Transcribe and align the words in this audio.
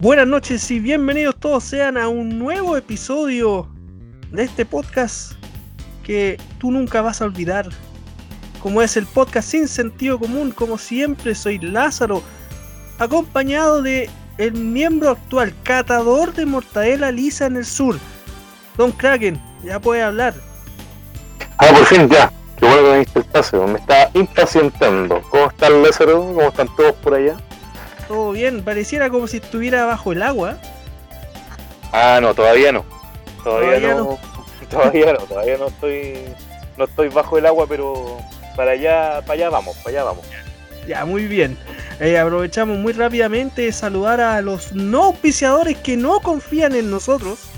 Buenas 0.00 0.28
noches 0.28 0.70
y 0.70 0.78
bienvenidos 0.78 1.34
todos 1.40 1.64
sean 1.64 1.96
a 1.96 2.06
un 2.06 2.38
nuevo 2.38 2.76
episodio 2.76 3.68
de 4.30 4.44
este 4.44 4.64
podcast 4.64 5.32
que 6.04 6.40
tú 6.60 6.70
nunca 6.70 7.02
vas 7.02 7.20
a 7.20 7.24
olvidar. 7.24 7.68
Como 8.62 8.80
es 8.80 8.96
el 8.96 9.06
podcast 9.06 9.50
sin 9.50 9.66
sentido 9.66 10.20
común, 10.20 10.52
como 10.52 10.78
siempre 10.78 11.34
soy 11.34 11.58
Lázaro, 11.58 12.22
acompañado 13.00 13.82
de 13.82 14.08
el 14.36 14.52
miembro 14.52 15.10
actual, 15.10 15.52
catador 15.64 16.32
de 16.32 16.46
mortadela 16.46 17.10
lisa 17.10 17.46
en 17.46 17.56
el 17.56 17.64
sur, 17.64 17.98
Don 18.76 18.92
Kraken, 18.92 19.42
ya 19.64 19.80
puede 19.80 20.04
hablar. 20.04 20.34
Ah, 21.56 21.66
por 21.70 21.84
fin, 21.86 22.08
ya. 22.08 22.32
Qué 22.56 22.66
bueno 22.66 22.82
que 22.82 22.90
me 22.90 22.98
diste 22.98 23.18
el 23.18 23.24
pase, 23.24 23.56
me 23.56 23.80
está 23.80 24.10
impacientando. 24.14 25.20
¿Cómo 25.28 25.46
está 25.46 25.66
el 25.66 25.82
Lázaro? 25.82 26.20
¿Cómo 26.20 26.42
están 26.42 26.68
todos 26.76 26.92
por 27.02 27.14
allá? 27.14 27.36
Todo 28.08 28.32
bien, 28.32 28.62
pareciera 28.64 29.10
como 29.10 29.26
si 29.26 29.36
estuviera 29.36 29.84
bajo 29.84 30.12
el 30.12 30.22
agua. 30.22 30.56
Ah, 31.92 32.18
no, 32.20 32.34
todavía 32.34 32.72
no. 32.72 32.84
Todavía, 33.44 33.94
no, 33.94 34.18
Todavía 34.70 35.12
no, 35.12 35.18
todavía 35.20 35.56
no 35.58 35.68
estoy 35.68 36.14
no 36.78 36.84
estoy 36.84 37.08
bajo 37.08 37.36
el 37.38 37.46
agua, 37.46 37.66
pero 37.68 38.18
para 38.56 38.72
allá, 38.72 39.20
para 39.22 39.34
allá 39.34 39.50
vamos, 39.50 39.76
para 39.78 39.90
allá 39.90 40.04
vamos. 40.04 40.24
Ya, 40.86 41.04
muy 41.04 41.26
bien. 41.26 41.58
Eh, 42.00 42.16
aprovechamos 42.18 42.78
muy 42.78 42.92
rápidamente 42.92 43.62
de 43.62 43.72
saludar 43.72 44.20
a 44.20 44.40
los 44.40 44.72
no 44.72 45.04
auspiciadores 45.04 45.76
que 45.76 45.96
no 45.96 46.20
confían 46.20 46.74
en 46.74 46.90
nosotros. 46.90 47.50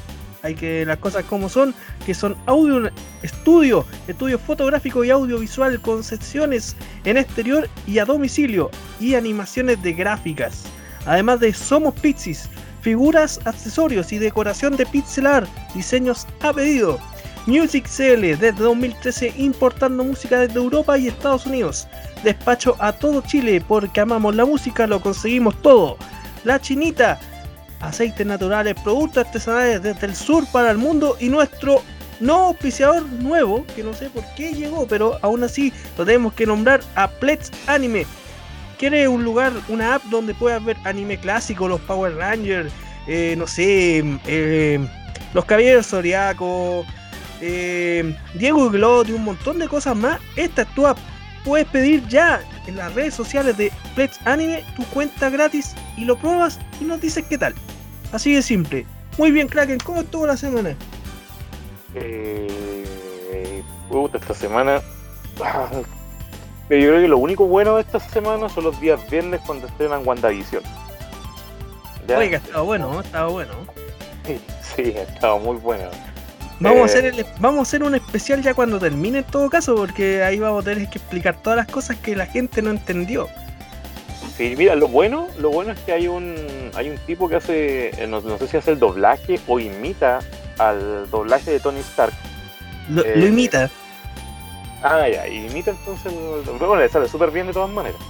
Hay 0.42 0.54
que 0.54 0.86
las 0.86 0.98
cosas 0.98 1.24
como 1.24 1.48
son, 1.48 1.74
que 2.06 2.14
son 2.14 2.36
Audio 2.46 2.90
Estudio, 3.22 3.84
estudio 4.08 4.38
fotográfico 4.38 5.04
y 5.04 5.10
audiovisual 5.10 5.80
con 5.80 6.02
secciones 6.02 6.76
en 7.04 7.18
exterior 7.18 7.68
y 7.86 7.98
a 7.98 8.04
domicilio 8.04 8.70
y 8.98 9.14
animaciones 9.14 9.82
de 9.82 9.92
gráficas. 9.92 10.64
Además 11.06 11.40
de 11.40 11.52
Somos 11.52 11.94
Pixis, 12.00 12.48
figuras, 12.80 13.40
accesorios 13.44 14.12
y 14.12 14.18
decoración 14.18 14.76
de 14.76 14.86
pixel 14.86 15.26
art, 15.26 15.48
diseños 15.74 16.26
a 16.40 16.52
pedido. 16.52 16.98
Music 17.46 17.86
CL 17.86 18.20
desde 18.20 18.52
2013 18.52 19.34
importando 19.38 20.04
música 20.04 20.40
desde 20.40 20.58
Europa 20.58 20.98
y 20.98 21.08
Estados 21.08 21.46
Unidos. 21.46 21.88
Despacho 22.22 22.76
a 22.78 22.92
todo 22.92 23.22
Chile 23.22 23.62
porque 23.66 24.00
amamos 24.00 24.36
la 24.36 24.44
música, 24.44 24.86
lo 24.86 25.00
conseguimos 25.00 25.60
todo. 25.62 25.96
La 26.44 26.60
Chinita, 26.60 27.18
aceites 27.80 28.26
naturales, 28.26 28.74
productos 28.82 29.26
artesanales 29.26 29.82
desde 29.82 30.06
el 30.06 30.14
sur 30.14 30.46
para 30.52 30.70
el 30.70 30.78
mundo 30.78 31.16
y 31.18 31.28
nuestro 31.28 31.82
no 32.20 32.48
auspiciador 32.48 33.02
nuevo, 33.02 33.64
que 33.74 33.82
no 33.82 33.94
sé 33.94 34.10
por 34.10 34.24
qué 34.36 34.52
llegó, 34.52 34.86
pero 34.86 35.18
aún 35.22 35.42
así 35.42 35.72
lo 35.96 36.04
tenemos 36.04 36.34
que 36.34 36.46
nombrar 36.46 36.80
a 36.94 37.08
Plex 37.08 37.50
Anime. 37.66 38.06
Quiere 38.78 39.08
un 39.08 39.24
lugar, 39.24 39.52
una 39.68 39.96
app 39.96 40.04
donde 40.04 40.34
puedas 40.34 40.64
ver 40.64 40.76
anime 40.84 41.18
clásico, 41.18 41.68
los 41.68 41.80
Power 41.82 42.14
Rangers, 42.14 42.72
eh, 43.06 43.34
no 43.36 43.46
sé, 43.46 44.02
eh, 44.26 44.86
los 45.34 45.44
Caballeros 45.44 45.88
Zodiaco, 45.88 46.84
eh, 47.40 48.16
Diego 48.34 48.66
y 48.66 48.70
Glot 48.70 49.08
y 49.08 49.12
un 49.12 49.24
montón 49.24 49.58
de 49.58 49.68
cosas 49.68 49.96
más. 49.96 50.20
Esta 50.36 50.62
es 50.62 50.68
tu 50.74 50.86
app. 50.86 50.98
Puedes 51.44 51.66
pedir 51.68 52.06
ya 52.08 52.40
en 52.66 52.76
las 52.76 52.94
redes 52.94 53.14
sociales 53.14 53.56
de 53.56 53.72
Plex 53.94 54.18
Anime 54.26 54.62
tu 54.76 54.84
cuenta 54.86 55.30
gratis 55.30 55.74
y 55.96 56.04
lo 56.04 56.18
pruebas 56.18 56.58
y 56.80 56.84
nos 56.84 57.00
dices 57.00 57.24
qué 57.28 57.38
tal. 57.38 57.54
Así 58.12 58.34
de 58.34 58.42
simple. 58.42 58.86
Muy 59.18 59.30
bien, 59.30 59.48
Kraken, 59.48 59.78
¿cómo 59.78 60.00
estuvo 60.00 60.26
la 60.26 60.36
semana? 60.36 60.74
Eh, 61.94 63.62
puta, 63.88 64.18
esta 64.18 64.34
semana. 64.34 64.80
Yo 65.38 66.76
creo 66.76 67.00
que 67.00 67.08
lo 67.08 67.18
único 67.18 67.46
bueno 67.46 67.76
de 67.76 67.82
esta 67.82 67.98
semana 67.98 68.48
son 68.48 68.64
los 68.64 68.80
días 68.80 69.00
viernes 69.10 69.40
cuando 69.44 69.66
estrenan 69.66 70.06
WandaVision. 70.06 70.62
¿Ya? 72.06 72.18
Ha 72.18 72.24
estado 72.24 72.64
bueno, 72.64 72.92
¿no? 72.92 73.00
Estado 73.00 73.30
bueno. 73.30 73.52
Sí, 74.62 74.94
ha 74.96 75.02
estado 75.02 75.38
muy 75.38 75.56
bueno. 75.56 75.84
Vamos, 76.60 76.82
a 76.82 76.84
hacer 76.84 77.06
eh, 77.18 77.26
vamos 77.38 77.58
a 77.58 77.62
hacer 77.62 77.82
un 77.82 77.94
especial 77.94 78.42
ya 78.42 78.54
cuando 78.54 78.78
termine 78.78 79.18
en 79.18 79.24
todo 79.24 79.48
caso, 79.48 79.74
porque 79.74 80.22
ahí 80.22 80.38
vamos 80.38 80.62
a 80.64 80.70
tener 80.70 80.88
que 80.90 80.98
explicar 80.98 81.42
todas 81.42 81.56
las 81.56 81.66
cosas 81.66 81.96
que 81.96 82.14
la 82.14 82.26
gente 82.26 82.62
no 82.62 82.70
entendió. 82.70 83.28
Sí, 84.40 84.54
mira, 84.56 84.74
lo 84.74 84.88
bueno, 84.88 85.28
lo 85.38 85.50
bueno 85.50 85.72
es 85.72 85.80
que 85.80 85.92
hay 85.92 86.08
un, 86.08 86.34
hay 86.74 86.88
un 86.88 86.96
tipo 86.96 87.28
que 87.28 87.36
hace, 87.36 87.90
eh, 88.02 88.06
no, 88.06 88.22
sé 88.38 88.48
si 88.48 88.56
hace 88.56 88.70
el 88.70 88.78
doblaje 88.78 89.38
o 89.46 89.60
imita 89.60 90.20
al 90.56 91.10
doblaje 91.10 91.50
de 91.50 91.60
Tony 91.60 91.80
Stark. 91.80 92.14
Lo, 92.88 93.02
lo 93.02 93.26
imita. 93.26 93.68
Ah, 94.82 95.06
ya, 95.06 95.28
imita 95.28 95.72
entonces. 95.72 96.10
Bueno, 96.58 96.76
le 96.76 96.88
sale 96.88 97.06
súper 97.06 97.30
bien 97.32 97.48
de 97.48 97.52
todas 97.52 97.68
maneras. 97.68 98.00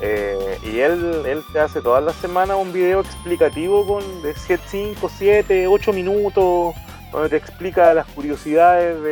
Eh, 0.00 0.56
y 0.62 0.78
él, 0.78 1.26
él 1.26 1.42
te 1.52 1.60
hace 1.60 1.82
todas 1.82 2.02
las 2.02 2.16
semanas 2.16 2.56
un 2.58 2.72
video 2.72 3.00
explicativo 3.00 3.86
con 3.86 4.22
de 4.22 4.32
5, 4.34 5.10
7, 5.14 5.66
8 5.66 5.92
minutos, 5.92 6.74
donde 7.12 7.28
te 7.28 7.36
explica 7.36 7.92
las 7.92 8.06
curiosidades 8.06 9.02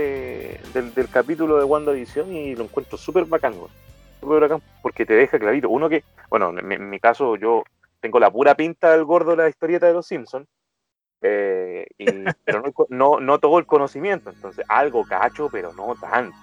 del, 0.72 1.08
capítulo 1.10 1.58
de 1.58 1.64
WandaVision 1.64 2.34
y 2.34 2.54
lo 2.54 2.64
encuentro 2.64 2.96
súper 2.96 3.26
bacán, 3.26 3.52
porque 4.82 5.06
te 5.06 5.14
deja 5.14 5.38
clarito. 5.38 5.68
Uno 5.68 5.88
que, 5.88 6.04
bueno, 6.30 6.52
en, 6.58 6.90
mi 6.90 7.00
caso 7.00 7.36
yo 7.36 7.64
tengo 8.00 8.18
la 8.20 8.30
pura 8.30 8.54
pinta 8.54 8.92
del 8.92 9.04
gordo 9.04 9.32
de 9.32 9.38
la 9.38 9.48
historieta 9.48 9.86
de 9.86 9.94
los 9.94 10.06
Simpsons, 10.06 10.46
eh, 11.22 11.86
pero 12.44 12.62
no, 12.62 12.72
no, 12.88 13.20
no 13.20 13.38
todo 13.38 13.58
el 13.58 13.66
conocimiento, 13.66 14.30
entonces 14.30 14.64
algo 14.68 15.04
cacho, 15.04 15.48
pero 15.50 15.72
no 15.72 15.94
tanto. 16.00 16.36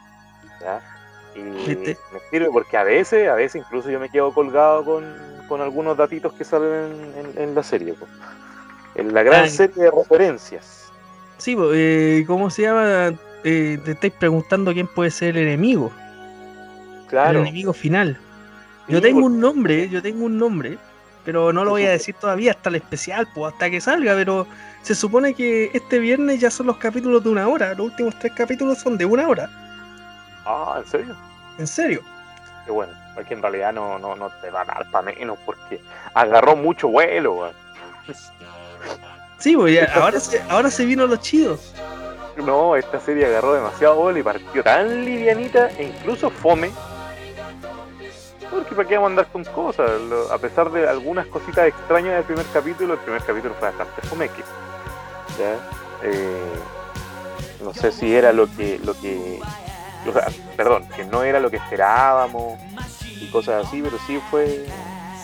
Y 1.36 1.40
me 1.40 1.98
sirve 2.30 2.50
porque 2.52 2.78
a 2.78 2.84
veces, 2.84 3.28
a 3.28 3.36
veces 3.36 3.62
incluso 3.62 3.90
yo 3.90 4.00
me 4.00 4.10
quedo 4.10 4.34
colgado 4.34 4.86
con, 4.86 5.62
algunos 5.62 5.98
datitos 5.98 6.34
que 6.34 6.44
salen 6.44 7.14
en, 7.36 7.56
la 7.56 7.62
serie. 7.62 7.94
En 8.96 9.14
la 9.14 9.24
gran 9.24 9.50
serie 9.50 9.84
de 9.84 9.92
referencias. 9.92 10.92
Sí, 11.38 11.58
eh, 11.74 12.24
¿cómo 12.26 12.50
se 12.50 12.64
llama? 12.64 13.14
Eh, 13.44 13.78
te 13.84 13.92
estáis 13.92 14.14
preguntando 14.14 14.74
quién 14.74 14.88
puede 14.88 15.12
ser 15.12 15.38
el 15.38 15.48
enemigo. 15.48 15.92
Claro. 17.08 17.40
El 17.40 17.48
enemigo 17.48 17.74
final. 17.74 18.18
Yo 18.88 19.02
tengo 19.02 19.26
un 19.26 19.40
nombre, 19.40 19.90
yo 19.90 20.02
tengo 20.02 20.26
un 20.26 20.38
nombre, 20.38 20.78
pero 21.24 21.52
no 21.52 21.66
lo 21.66 21.72
voy 21.72 21.86
a 21.86 21.90
decir 21.90 22.14
todavía 22.16 22.52
hasta 22.52 22.70
el 22.70 22.76
especial, 22.76 23.28
pues 23.34 23.52
hasta 23.54 23.70
que 23.70 23.82
salga, 23.82 24.14
pero 24.14 24.46
se 24.84 24.94
supone 24.94 25.34
que 25.34 25.72
este 25.74 25.98
viernes 25.98 26.40
ya 26.40 26.52
son 26.52 26.68
los 26.68 26.78
capítulos 26.78 27.24
de 27.24 27.30
una 27.30 27.48
hora, 27.48 27.74
los 27.74 27.88
últimos 27.88 28.18
tres 28.20 28.34
capítulos 28.34 28.78
son 28.78 28.98
de 28.98 29.06
una 29.06 29.28
hora. 29.28 29.50
Ah, 30.46 30.76
¿en 30.78 30.88
serio? 30.88 31.16
¿En 31.58 31.68
serio? 31.68 32.02
Qué 32.66 32.72
bueno, 32.72 32.94
es 33.20 33.26
que 33.26 33.34
en 33.34 33.42
realidad 33.42 33.74
no, 33.74 33.98
no, 33.98 34.16
no 34.16 34.30
te 34.42 34.52
va 34.52 34.62
a 34.62 34.66
dar 34.66 34.92
para 34.92 35.06
menos 35.06 35.40
porque 35.46 35.82
agarró 36.14 36.56
mucho 36.56 36.88
vuelo, 36.88 37.52
Sí, 39.40 39.56
pues 39.56 39.90
ahora 39.96 40.20
se, 40.20 40.42
ahora 40.48 40.70
se 40.70 40.86
vino 40.86 41.08
los 41.08 41.20
chidos. 41.20 41.74
No, 42.38 42.76
esta 42.76 43.00
serie 43.00 43.26
agarró 43.26 43.54
demasiado 43.54 43.96
vuelo 43.96 44.20
y 44.20 44.24
partió 44.24 44.64
tan 44.64 45.06
livianita 45.06 45.70
e 45.78 45.86
incluso 45.86 46.30
fome. 46.30 46.72
Porque 48.56 48.74
para 48.74 48.88
qué 48.88 48.96
vamos 48.96 49.08
a 49.08 49.12
andar 49.12 49.28
con 49.28 49.44
cosas, 49.44 49.92
a 50.32 50.38
pesar 50.38 50.72
de 50.72 50.88
algunas 50.88 51.28
cositas 51.28 51.68
extrañas 51.68 52.16
del 52.16 52.24
primer 52.24 52.46
capítulo, 52.54 52.94
el 52.94 53.00
primer 53.00 53.22
capítulo 53.22 53.54
fue 53.60 53.70
bastante 53.70 54.02
fome 54.08 54.30
¿ya? 55.38 55.60
Eh, 56.04 56.54
no 57.64 57.74
sé 57.74 57.92
si 57.92 58.16
era 58.16 58.32
lo 58.32 58.48
que, 58.48 58.80
lo 58.84 58.94
que 58.94 59.40
perdón, 60.56 60.88
que 60.96 61.04
no 61.04 61.24
era 61.24 61.40
lo 61.40 61.50
que 61.50 61.58
esperábamos 61.58 62.60
y 63.20 63.28
cosas 63.28 63.66
así, 63.66 63.82
pero 63.82 63.98
sí 64.08 64.22
fue, 64.30 64.66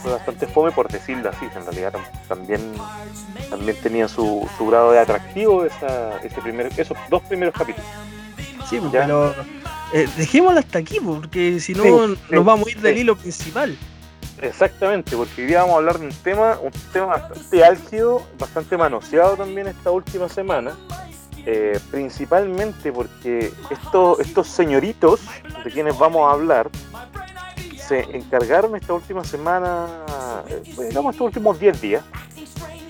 bastante 0.04 0.48
fome 0.48 0.72
por 0.72 0.92
decirlo 0.92 1.30
así, 1.30 1.46
en 1.56 1.64
realidad 1.64 1.94
también, 2.28 2.74
también 3.50 3.78
tenía 3.82 4.08
su, 4.08 4.48
grado 4.60 4.92
de 4.92 5.00
atractivo 5.00 5.64
esa, 5.66 6.18
ese 6.24 6.42
primer, 6.42 6.72
esos 6.78 6.98
dos 7.10 7.22
primeros 7.24 7.54
capítulos. 7.54 7.90
Sí, 8.68 8.80
pues, 8.80 8.92
pero 8.92 9.34
eh, 9.94 10.08
dejémoslo 10.18 10.60
hasta 10.60 10.80
aquí, 10.80 11.00
porque 11.00 11.60
si 11.60 11.74
no 11.74 12.08
nos 12.08 12.46
vamos 12.46 12.68
a 12.68 12.72
ir 12.72 12.82
del 12.82 12.98
hilo 12.98 13.16
principal. 13.16 13.78
Exactamente, 14.42 15.16
porque 15.16 15.42
hoy 15.42 15.48
día 15.48 15.62
vamos 15.62 15.76
a 15.76 15.78
hablar 15.78 16.00
de 16.00 16.08
un 16.08 16.14
tema, 16.14 16.58
un 16.60 16.72
tema 16.92 17.06
bastante 17.06 17.64
álgido, 17.64 18.26
bastante 18.40 18.76
manoseado 18.76 19.38
también 19.38 19.68
esta 19.68 19.92
última 19.92 20.30
semana, 20.30 20.76
eh, 21.46 21.80
principalmente 21.92 22.92
porque 22.92 23.52
estos, 23.70 24.20
estos 24.20 24.48
señoritos 24.48 25.22
de 25.64 25.70
quienes 25.70 25.98
vamos 25.98 26.28
a 26.28 26.34
hablar 26.34 26.70
se 27.76 28.00
encargaron 28.16 28.76
esta 28.76 28.94
última 28.94 29.24
semana, 29.24 29.88
eh, 30.48 30.64
digamos 30.88 31.14
estos 31.14 31.26
últimos 31.26 31.60
10 31.60 31.82
días, 31.82 32.04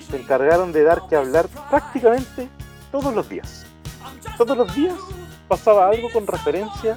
se 0.08 0.16
encargaron 0.16 0.72
de 0.72 0.84
dar 0.84 1.02
que 1.08 1.16
hablar 1.16 1.48
prácticamente 1.68 2.48
todos 2.90 3.14
los 3.14 3.28
días. 3.28 3.66
Todos 4.38 4.56
los 4.56 4.74
días 4.74 4.94
pasaba 5.52 5.88
algo 5.88 6.08
con 6.10 6.26
referencia 6.26 6.96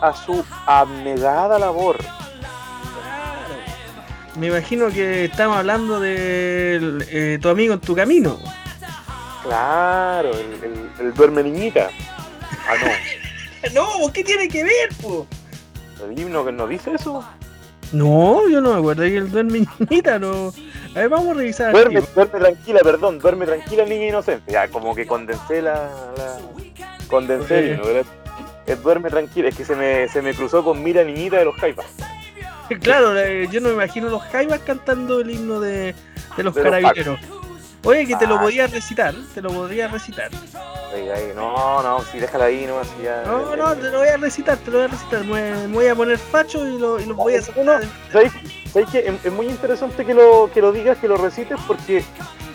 a 0.00 0.14
su 0.14 0.42
abnegada 0.64 1.58
labor. 1.58 1.98
Me 4.36 4.46
imagino 4.46 4.88
que 4.88 5.26
estamos 5.26 5.58
hablando 5.58 6.00
de 6.00 6.80
eh, 7.10 7.38
tu 7.42 7.50
amigo 7.50 7.74
en 7.74 7.80
tu 7.80 7.94
camino. 7.94 8.38
Claro, 9.42 10.30
el, 10.30 10.88
el, 10.98 11.12
duerme 11.12 11.42
niñita. 11.42 11.90
Ah, 12.66 12.74
no. 12.80 13.74
no, 14.06 14.12
¿qué 14.14 14.24
tiene 14.24 14.48
que 14.48 14.64
ver, 14.64 14.88
po? 15.02 15.26
¿El 16.02 16.18
himno 16.18 16.42
que 16.42 16.52
nos 16.52 16.70
dice 16.70 16.92
eso? 16.94 17.22
No, 17.92 18.48
yo 18.48 18.62
no 18.62 18.72
me 18.72 18.78
acuerdo 18.78 19.02
que 19.02 19.18
el 19.18 19.30
duerme 19.30 19.66
niñita 19.78 20.18
no, 20.18 20.54
A 20.94 21.00
ver, 21.00 21.08
vamos 21.08 21.28
a 21.28 21.34
revisar. 21.34 21.72
Duerme, 21.72 22.02
duerme 22.14 22.38
tranquila, 22.38 22.80
perdón, 22.82 23.18
duerme 23.18 23.46
tranquila, 23.46 23.84
niña 23.84 24.06
inocente. 24.06 24.52
Ya, 24.52 24.68
como 24.68 24.94
que 24.94 25.06
condensé 25.06 25.60
la. 25.60 25.90
la 26.16 26.38
condensé, 27.08 27.76
¿no? 27.76 27.84
Es 28.66 28.82
duerme 28.82 29.10
tranquila, 29.10 29.48
es 29.48 29.56
que 29.56 29.64
se 29.64 29.74
me, 29.74 30.08
se 30.08 30.22
me 30.22 30.32
cruzó 30.32 30.64
con 30.64 30.82
Mira 30.82 31.04
Niñita 31.04 31.36
de 31.36 31.44
los 31.44 31.56
Jaivas. 31.56 31.86
Claro, 32.80 33.18
eh, 33.18 33.46
yo 33.50 33.60
no 33.60 33.68
me 33.68 33.74
imagino 33.74 34.08
los 34.08 34.22
Jaivas 34.22 34.60
cantando 34.60 35.20
el 35.20 35.30
himno 35.30 35.60
de, 35.60 35.94
de 36.36 36.42
los 36.42 36.54
carabineros. 36.54 37.18
Oye, 37.84 38.06
que 38.06 38.16
te 38.16 38.26
lo 38.26 38.36
ah. 38.36 38.40
podía 38.40 38.66
recitar, 38.66 39.14
te 39.34 39.42
lo 39.42 39.50
podría 39.50 39.88
recitar. 39.88 40.30
no, 41.34 41.82
no, 41.82 42.02
si 42.04 42.18
déjala 42.18 42.46
ahí, 42.46 42.66
no, 42.66 42.82
si 42.84 43.02
ya. 43.02 43.22
No, 43.26 43.54
no, 43.54 43.74
te 43.74 43.90
lo 43.90 43.98
voy 43.98 44.08
a 44.08 44.16
recitar, 44.16 44.56
te 44.56 44.70
lo 44.70 44.78
voy 44.78 44.86
a 44.86 44.88
recitar. 44.88 45.24
Me, 45.24 45.66
voy 45.66 45.86
a 45.88 45.94
poner 45.94 46.16
facho 46.16 46.66
y 46.66 46.78
lo, 46.78 46.98
y 46.98 47.04
lo 47.04 47.14
voy 47.14 47.34
a 47.34 47.40
hacer. 47.40 47.54
¿Sabes, 48.74 48.90
que 48.90 49.18
es, 49.24 49.32
muy 49.32 49.46
interesante 49.46 50.04
que 50.04 50.14
lo, 50.14 50.50
que 50.52 50.60
lo 50.60 50.72
digas, 50.72 50.98
que 50.98 51.06
lo 51.06 51.16
recites, 51.16 51.58
porque 51.66 52.04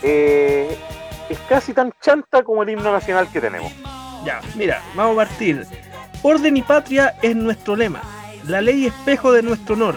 eh, 0.03 0.77
es 1.29 1.39
casi 1.47 1.73
tan 1.73 1.93
chanta 2.01 2.43
como 2.43 2.63
el 2.63 2.69
himno 2.69 2.91
nacional 2.91 3.29
que 3.31 3.39
tenemos. 3.39 3.71
Ya, 4.25 4.41
mira, 4.55 4.81
vamos 4.95 5.13
a 5.13 5.27
partir. 5.27 5.65
Orden 6.21 6.57
y 6.57 6.61
patria 6.61 7.15
es 7.21 7.35
nuestro 7.35 7.77
lema. 7.77 8.01
La 8.45 8.61
ley 8.61 8.87
espejo 8.87 9.31
de 9.31 9.43
nuestro 9.43 9.75
honor. 9.75 9.95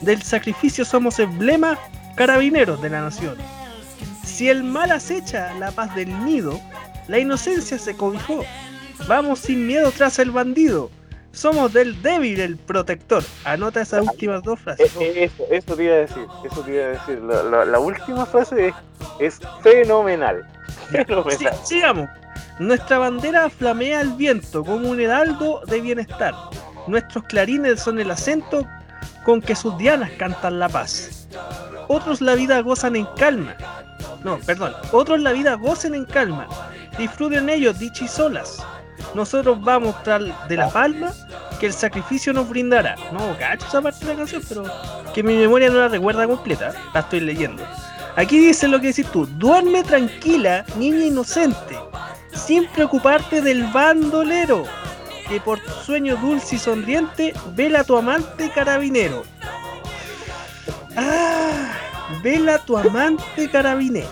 Del 0.00 0.22
sacrificio 0.22 0.84
somos 0.84 1.18
emblema, 1.18 1.76
carabineros 2.14 2.80
de 2.80 2.90
la 2.90 3.02
nación. 3.02 3.36
Si 4.24 4.48
el 4.48 4.62
mal 4.62 4.92
acecha 4.92 5.54
la 5.54 5.72
paz 5.72 5.92
del 5.96 6.24
nido, 6.24 6.60
la 7.08 7.18
inocencia 7.18 7.78
se 7.78 7.96
cobijó. 7.96 8.44
Vamos 9.08 9.40
sin 9.40 9.66
miedo 9.66 9.90
tras 9.90 10.20
el 10.20 10.30
bandido. 10.30 10.90
Somos 11.34 11.72
del 11.72 12.00
débil 12.00 12.40
el 12.40 12.56
protector. 12.56 13.22
Anota 13.44 13.82
esas 13.82 14.06
últimas 14.06 14.42
dos 14.42 14.60
frases. 14.60 14.94
Eh, 14.96 15.00
eh, 15.00 15.24
eso, 15.24 15.44
eso, 15.50 15.76
te 15.76 15.84
iba 15.84 15.94
a 15.94 15.98
decir. 15.98 16.26
Eso 16.44 16.60
te 16.62 16.74
iba 16.74 16.84
a 16.84 16.88
decir. 16.88 17.20
La, 17.20 17.78
última 17.78 18.24
frase 18.24 18.72
es, 19.18 19.40
fenomenal. 19.62 20.46
fenomenal. 20.90 21.54
sigamos. 21.64 22.08
Nuestra 22.60 22.98
bandera 22.98 23.50
flamea 23.50 24.00
al 24.00 24.12
viento 24.12 24.64
como 24.64 24.88
un 24.88 25.00
heraldo 25.00 25.60
de 25.66 25.80
bienestar. 25.80 26.34
Nuestros 26.86 27.24
clarines 27.24 27.80
son 27.80 27.98
el 27.98 28.10
acento 28.10 28.64
con 29.24 29.40
que 29.40 29.56
sus 29.56 29.76
dianas 29.76 30.10
cantan 30.18 30.60
la 30.60 30.68
paz. 30.68 31.26
Otros 31.88 32.20
la 32.20 32.34
vida 32.34 32.60
gozan 32.60 32.94
en 32.94 33.06
calma. 33.16 33.56
No, 34.22 34.38
perdón. 34.38 34.72
Otros 34.92 35.20
la 35.20 35.32
vida 35.32 35.54
gocen 35.54 35.94
en 35.94 36.04
calma. 36.04 36.46
Disfruten 36.96 37.48
ellos 37.48 37.78
dichis 37.78 38.10
solas. 38.10 38.64
Nosotros 39.14 39.60
vamos 39.60 39.94
tras 40.02 40.22
de 40.48 40.56
la 40.56 40.68
palma 40.70 41.12
que 41.60 41.66
el 41.66 41.72
sacrificio 41.72 42.32
nos 42.32 42.48
brindará. 42.48 42.96
No, 43.12 43.36
cacho 43.38 43.66
esa 43.66 43.82
parte 43.82 44.04
de 44.04 44.12
la 44.12 44.18
canción, 44.18 44.42
pero 44.48 44.64
que 45.12 45.22
mi 45.22 45.36
memoria 45.36 45.70
no 45.70 45.78
la 45.78 45.88
recuerda 45.88 46.26
completa. 46.26 46.72
La 46.92 47.00
estoy 47.00 47.20
leyendo. 47.20 47.62
Aquí 48.16 48.38
dice 48.38 48.68
lo 48.68 48.80
que 48.80 48.88
decís 48.88 49.06
tú. 49.10 49.26
Duerme 49.26 49.82
tranquila, 49.82 50.64
niña 50.76 51.04
inocente 51.04 51.76
sin 52.34 52.66
preocuparte 52.68 53.40
del 53.40 53.64
bandolero, 53.64 54.64
que 55.28 55.40
por 55.40 55.60
tu 55.60 55.70
sueño 55.84 56.16
dulce 56.16 56.56
y 56.56 56.58
sonriente 56.58 57.34
vela 57.54 57.80
a 57.80 57.84
tu 57.84 57.96
amante 57.96 58.50
carabinero. 58.50 59.24
Ah, 60.96 61.72
vela 62.22 62.56
a 62.56 62.64
tu 62.64 62.76
amante 62.76 63.48
carabinero. 63.50 64.08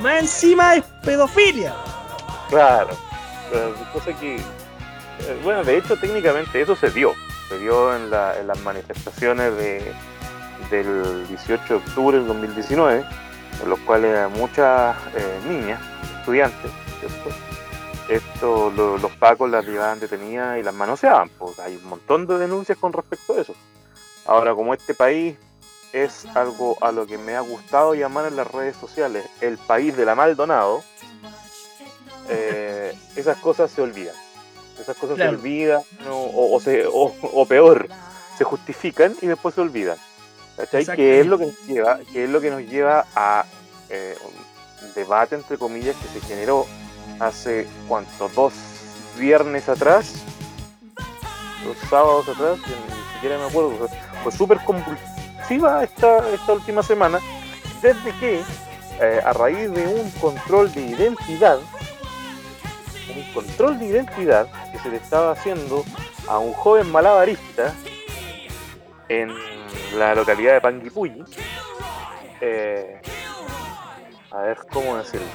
Más 0.00 0.22
encima 0.22 0.76
es 0.76 0.84
pedofilia. 1.02 1.74
Claro, 2.48 2.90
cosa 3.92 4.12
que, 4.18 4.36
eh, 4.36 5.40
bueno, 5.42 5.64
de 5.64 5.78
hecho 5.78 5.96
técnicamente 5.96 6.60
eso 6.60 6.76
se 6.76 6.90
dio, 6.90 7.12
se 7.48 7.58
dio 7.58 7.94
en, 7.94 8.10
las 8.10 8.60
manifestaciones 8.62 9.56
de, 9.56 9.92
del 10.70 11.26
18 11.28 11.62
de 11.68 11.74
octubre 11.74 12.18
del 12.18 12.26
2019, 12.26 13.04
en 13.62 13.68
los 13.68 13.78
cuales 13.80 14.30
muchas 14.30 14.96
eh, 15.14 15.40
niñas 15.48 15.80
estudiantes, 16.18 16.70
Esto, 18.08 18.70
los 18.70 19.12
pacos 19.12 19.50
las 19.50 19.64
llevaban 19.66 20.00
detenidas 20.00 20.58
y 20.58 20.62
las 20.62 20.74
manoseaban. 20.74 21.30
Pues 21.38 21.58
hay 21.58 21.76
un 21.76 21.84
montón 21.84 22.26
de 22.26 22.38
denuncias 22.38 22.78
con 22.78 22.92
respecto 22.92 23.34
a 23.34 23.40
eso. 23.40 23.54
Ahora, 24.26 24.54
como 24.54 24.74
este 24.74 24.94
país 24.94 25.36
es 25.92 26.26
algo 26.34 26.76
a 26.80 26.90
lo 26.92 27.06
que 27.06 27.18
me 27.18 27.36
ha 27.36 27.40
gustado 27.40 27.94
llamar 27.94 28.26
en 28.26 28.36
las 28.36 28.50
redes 28.50 28.76
sociales 28.76 29.26
el 29.40 29.58
país 29.58 29.96
de 29.96 30.04
la 30.04 30.14
Maldonado, 30.14 30.82
eh, 32.28 32.94
esas 33.16 33.38
cosas 33.38 33.70
se 33.70 33.82
olvidan. 33.82 34.14
Esas 34.80 34.96
cosas 34.96 35.16
se 35.16 35.28
olvidan 35.28 35.82
o, 36.10 36.60
o, 37.32 37.46
peor, 37.46 37.88
se 38.36 38.44
justifican 38.44 39.14
y 39.22 39.26
después 39.26 39.54
se 39.54 39.60
olvidan. 39.60 39.96
¿Qué 40.70 41.20
es 41.20 41.26
lo 41.26 41.38
que 41.38 41.46
nos 41.46 41.66
lleva, 41.66 41.98
que 42.12 42.24
es 42.24 42.30
lo 42.30 42.40
que 42.40 42.50
nos 42.50 42.62
lleva 42.62 43.06
a 43.14 43.44
eh, 43.88 44.16
debate, 44.94 45.34
entre 45.34 45.58
comillas, 45.58 45.96
que 45.96 46.20
se 46.20 46.26
generó 46.26 46.66
hace, 47.20 47.66
¿cuánto? 47.88 48.28
Dos 48.30 48.52
viernes 49.18 49.68
atrás, 49.68 50.14
dos 51.64 51.76
sábados 51.88 52.28
atrás, 52.28 52.58
ni 52.58 53.14
siquiera 53.14 53.38
me 53.38 53.44
acuerdo, 53.44 53.88
fue 54.22 54.32
súper 54.32 54.58
compulsiva 54.64 55.84
esta, 55.84 56.28
esta 56.30 56.52
última 56.52 56.82
semana, 56.82 57.20
desde 57.80 58.12
que 58.18 58.42
eh, 59.00 59.20
a 59.24 59.32
raíz 59.32 59.70
de 59.72 59.86
un 59.86 60.10
control 60.12 60.72
de 60.72 60.82
identidad, 60.82 61.58
un 63.08 63.32
control 63.32 63.78
de 63.78 63.86
identidad 63.86 64.46
que 64.72 64.78
se 64.78 64.88
le 64.88 64.96
estaba 64.96 65.32
haciendo 65.32 65.84
a 66.28 66.38
un 66.38 66.52
joven 66.52 66.90
malabarista 66.90 67.74
en 69.08 69.30
la 69.96 70.14
localidad 70.14 70.54
de 70.54 70.60
Panguipulli, 70.60 71.24
eh, 72.40 73.00
a 74.30 74.42
ver 74.42 74.58
cómo 74.72 74.96
decirlo. 74.96 75.26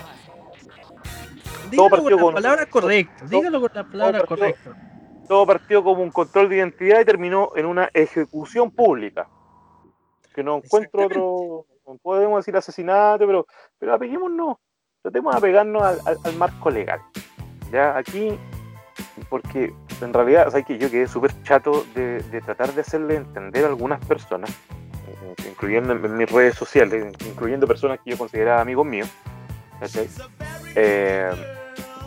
Dígalo 1.70 1.90
todo 1.98 2.18
con 2.18 2.34
la 2.34 2.42
palabra 2.42 2.66
correcta. 2.66 3.26
Dígalo 3.26 3.62
con 3.62 3.72
la 3.74 3.84
palabra 3.84 4.26
correcta. 4.26 4.76
Todo 5.28 5.46
partió 5.46 5.84
como 5.84 6.02
un 6.02 6.10
control 6.10 6.50
de 6.50 6.58
identidad 6.58 7.02
y 7.02 7.06
terminó 7.06 7.52
en 7.56 7.68
una 7.68 7.90
ejecución 7.94 8.72
pública. 8.72 9.30
Que 10.34 10.44
no 10.44 10.58
encuentro 10.58 11.06
otro, 11.06 11.66
podemos 12.02 12.40
decir 12.40 12.56
asesinato, 12.58 13.26
pero, 13.28 13.46
pero 13.78 13.94
apeguémonos, 13.94 14.58
tratemos 15.02 15.34
de 15.34 15.38
apegarnos 15.38 15.84
al, 15.84 16.36
marco 16.38 16.70
legal. 16.70 17.00
Ya 17.72 17.98
aquí, 17.98 18.38
porque 19.30 19.74
en 20.02 20.14
realidad, 20.14 20.48
o 20.48 20.66
que 20.66 20.78
yo 20.78 20.90
quedé 20.90 21.08
súper 21.08 21.32
chato 21.44 21.86
de, 21.94 22.22
de 22.24 22.42
tratar 22.42 22.74
de 22.74 22.82
hacerle 22.82 23.16
entender 23.16 23.66
a 23.66 23.68
algunas 23.68 24.04
personas 24.06 24.50
incluyendo 25.48 25.94
en, 25.94 26.18
mis 26.18 26.32
redes 26.32 26.56
sociales, 26.56 27.14
incluyendo 27.26 27.68
personas 27.68 28.00
que 28.04 28.12
yo 28.12 28.18
consideraba 28.18 28.62
amigos 28.62 28.86
míos, 28.86 29.10
eh, 30.76 31.30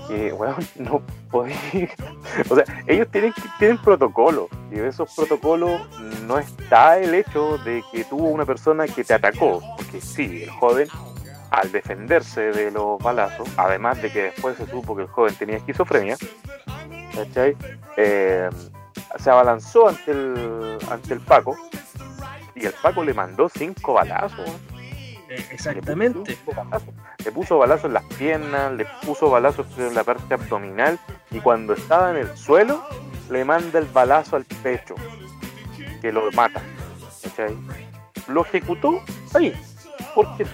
que, 0.09 0.33
bueno, 0.33 0.57
no 0.77 1.03
podéis. 1.31 1.91
o 2.51 2.55
sea, 2.55 2.65
ellos 2.87 3.09
tienen, 3.11 3.35
tienen 3.59 3.79
protocolos, 3.79 4.49
y 4.71 4.79
en 4.79 4.87
esos 4.87 5.15
protocolos 5.15 5.81
no 6.27 6.39
está 6.39 6.99
el 6.99 7.15
hecho 7.15 7.59
de 7.59 7.83
que 7.93 8.05
tuvo 8.05 8.29
una 8.29 8.47
persona 8.47 8.87
que 8.87 9.05
te 9.05 9.15
atacó, 9.15 9.63
porque 9.77 10.01
sí, 10.01 10.45
el 10.45 10.51
joven, 10.51 10.89
al 11.53 11.71
defenderse 11.71 12.51
de 12.51 12.71
los 12.71 12.99
balazos, 12.99 13.47
además 13.59 14.01
de 14.01 14.11
que 14.11 14.23
después 14.23 14.57
se 14.57 14.67
supo 14.67 14.97
que 14.97 15.03
el 15.03 15.09
joven 15.09 15.35
tenía 15.35 15.57
esquizofrenia, 15.59 16.17
eh, 17.99 18.49
se 19.19 19.31
abalanzó 19.31 19.89
ante 19.89 20.13
el, 20.13 20.79
ante 20.91 21.13
el 21.13 21.21
Paco 21.21 21.55
y 22.55 22.65
el 22.65 22.73
Paco 22.73 23.05
le 23.05 23.13
mandó 23.13 23.51
cinco 23.51 23.93
balazos. 23.93 24.49
Eh, 25.29 25.47
exactamente. 25.51 26.39
Le 27.23 27.33
puso, 27.33 27.59
balazos 27.59 27.85
en 27.85 27.93
las 27.93 28.05
piernas, 28.05 28.73
le 28.73 28.87
puso 29.05 29.29
balazos 29.29 29.67
en 29.77 29.95
la 29.95 30.05
parte 30.05 30.33
abdominal 30.33 30.99
y 31.31 31.41
cuando 31.41 31.75
estaba 31.75 32.13
en 32.13 32.17
el 32.17 32.35
suelo 32.37 32.83
le 33.31 33.45
manda 33.45 33.79
el 33.79 33.87
balazo 33.87 34.37
al 34.37 34.45
pecho, 34.63 34.95
que 36.01 36.11
lo 36.13 36.33
mata. 36.33 36.63
Lo 38.29 38.43
ejecutó 38.43 39.03
ahí, 39.35 39.55
porque 40.15 40.47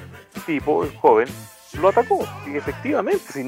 tipo, 0.49 0.83
el 0.83 0.97
joven, 0.97 1.29
lo 1.81 1.89
atacó. 1.89 2.27
Y 2.47 2.57
efectivamente, 2.57 3.45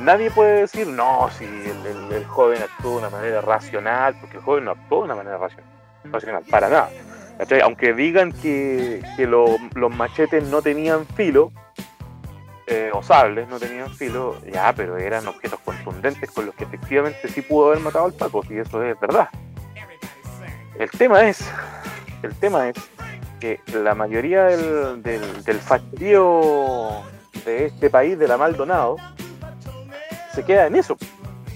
nadie 0.00 0.30
puede 0.30 0.62
decir, 0.62 0.88
no, 0.88 1.30
si 1.38 1.44
el, 1.44 2.24
joven 2.26 2.60
actuó 2.62 2.92
de 2.92 2.98
una 2.98 3.10
manera 3.10 3.40
racional, 3.40 4.16
porque 4.20 4.38
el 4.38 4.42
joven 4.42 4.64
no 4.64 4.72
actuó 4.72 4.98
de 4.98 5.04
una 5.04 5.14
manera 5.14 5.38
racional, 5.38 5.70
racional 6.04 6.42
para 6.50 6.68
nada. 6.68 6.90
Aunque 7.62 7.94
digan 7.94 8.32
que, 8.32 9.02
los 9.18 9.96
machetes 9.96 10.42
no 10.44 10.60
tenían 10.62 11.06
filo, 11.06 11.52
eh, 12.66 12.90
o 12.92 13.00
sables 13.00 13.48
no 13.48 13.60
tenían 13.60 13.94
filo, 13.94 14.36
ya, 14.44 14.72
pero 14.74 14.96
eran 14.96 15.28
objetos 15.28 15.60
contundentes 15.60 16.28
con 16.32 16.46
los 16.46 16.54
que 16.56 16.64
efectivamente 16.64 17.28
sí 17.28 17.40
pudo 17.40 17.68
haber 17.68 17.78
matado 17.78 18.06
al 18.06 18.14
Paco, 18.14 18.42
y 18.50 18.58
eso 18.58 18.82
es 18.82 18.98
verdad. 18.98 19.28
El 20.76 20.90
tema 20.90 21.22
es, 21.22 21.48
el 22.22 22.34
tema 22.34 22.68
es 22.68 22.76
que 23.38 23.60
la 23.72 23.94
mayoría 23.94 24.44
del, 24.44 25.02
del, 25.02 25.44
del 25.44 25.60
de 27.44 27.66
este 27.66 27.90
país, 27.90 28.18
de 28.18 28.28
la 28.28 28.36
Maldonado, 28.36 28.96
se 30.34 30.44
queda 30.44 30.66
en 30.66 30.76
eso. 30.76 30.96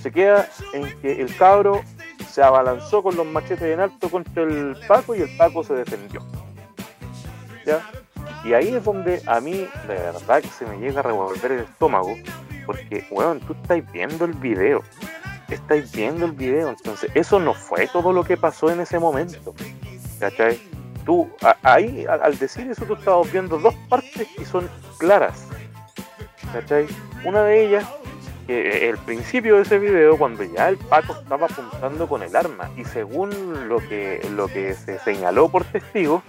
Se 0.00 0.10
queda 0.10 0.48
en 0.72 0.98
que 1.00 1.20
el 1.20 1.36
cabro 1.36 1.82
se 2.30 2.42
abalanzó 2.42 3.02
con 3.02 3.16
los 3.16 3.26
machetes 3.26 3.62
en 3.62 3.80
alto 3.80 4.08
contra 4.08 4.44
el 4.44 4.76
Paco 4.86 5.14
y 5.14 5.22
el 5.22 5.36
Paco 5.36 5.64
se 5.64 5.74
defendió. 5.74 6.22
¿ya? 7.66 7.82
Y 8.44 8.54
ahí 8.54 8.68
es 8.68 8.84
donde 8.84 9.20
a 9.26 9.40
mí, 9.40 9.68
de 9.86 9.94
verdad, 9.94 10.40
que 10.40 10.48
se 10.48 10.64
me 10.64 10.78
llega 10.78 11.00
a 11.00 11.02
revolver 11.02 11.52
el 11.52 11.60
estómago, 11.60 12.16
porque, 12.64 13.04
weón, 13.10 13.40
tú 13.40 13.52
estáis 13.52 13.84
viendo 13.92 14.24
el 14.24 14.32
video, 14.32 14.82
estáis 15.48 15.92
viendo 15.92 16.24
el 16.24 16.32
video, 16.32 16.70
entonces 16.70 17.10
eso 17.14 17.38
no 17.38 17.52
fue 17.52 17.86
todo 17.88 18.12
lo 18.12 18.24
que 18.24 18.36
pasó 18.36 18.70
en 18.70 18.80
ese 18.80 18.98
momento, 18.98 19.54
¿cachai? 20.18 20.58
Tú, 21.04 21.30
ahí, 21.62 22.04
al, 22.06 22.38
decir 22.38 22.70
eso, 22.70 22.84
tú 22.84 22.94
estabas 22.94 23.30
viendo 23.32 23.58
dos 23.58 23.74
partes 23.88 24.28
que 24.36 24.44
son 24.44 24.68
claras, 24.98 25.46
¿cachai? 26.52 26.86
Una 27.24 27.42
de 27.44 27.66
ellas 27.66 27.86
que 28.46 28.88
el 28.88 28.98
principio 28.98 29.56
de 29.56 29.62
ese 29.62 29.78
video 29.78 30.18
cuando 30.18 30.42
ya 30.42 30.68
el 30.68 30.76
Paco 30.76 31.14
estaba 31.14 31.46
apuntando 31.46 32.08
con 32.08 32.22
el 32.22 32.34
arma 32.34 32.70
y 32.76 32.84
según 32.84 33.68
lo 33.68 33.78
que 33.78 34.20
lo 34.34 34.48
que 34.48 34.74
se 34.74 34.98
señaló 34.98 35.48
por 35.48 35.64
testigos 35.64 36.22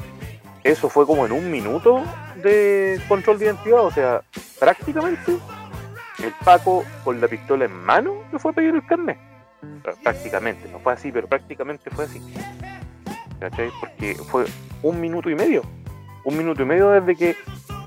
eso 0.63 0.89
fue 0.89 1.07
como 1.07 1.25
en 1.25 1.31
un 1.31 1.49
minuto 1.49 2.03
de 2.43 3.01
control 3.07 3.39
de 3.39 3.45
identidad 3.45 3.81
o 3.81 3.91
sea 3.91 4.21
prácticamente 4.59 5.31
el 5.31 6.33
Paco 6.45 6.83
con 7.03 7.19
la 7.19 7.27
pistola 7.27 7.65
en 7.65 7.73
mano 7.73 8.23
le 8.31 8.37
fue 8.37 8.51
a 8.51 8.53
pedir 8.53 8.75
el 8.75 8.85
carnet 8.85 9.17
prácticamente 10.03 10.69
no 10.69 10.79
fue 10.79 10.93
así 10.93 11.11
pero 11.11 11.27
prácticamente 11.27 11.89
fue 11.89 12.05
así 12.05 12.21
¿cachai? 13.41 13.69
porque 13.81 14.15
fue 14.15 14.45
un 14.81 15.01
minuto 15.01 15.29
y 15.29 15.35
medio 15.35 15.63
un 16.23 16.37
minuto 16.37 16.61
y 16.61 16.65
medio 16.65 16.91
desde 16.91 17.15
que 17.17 17.35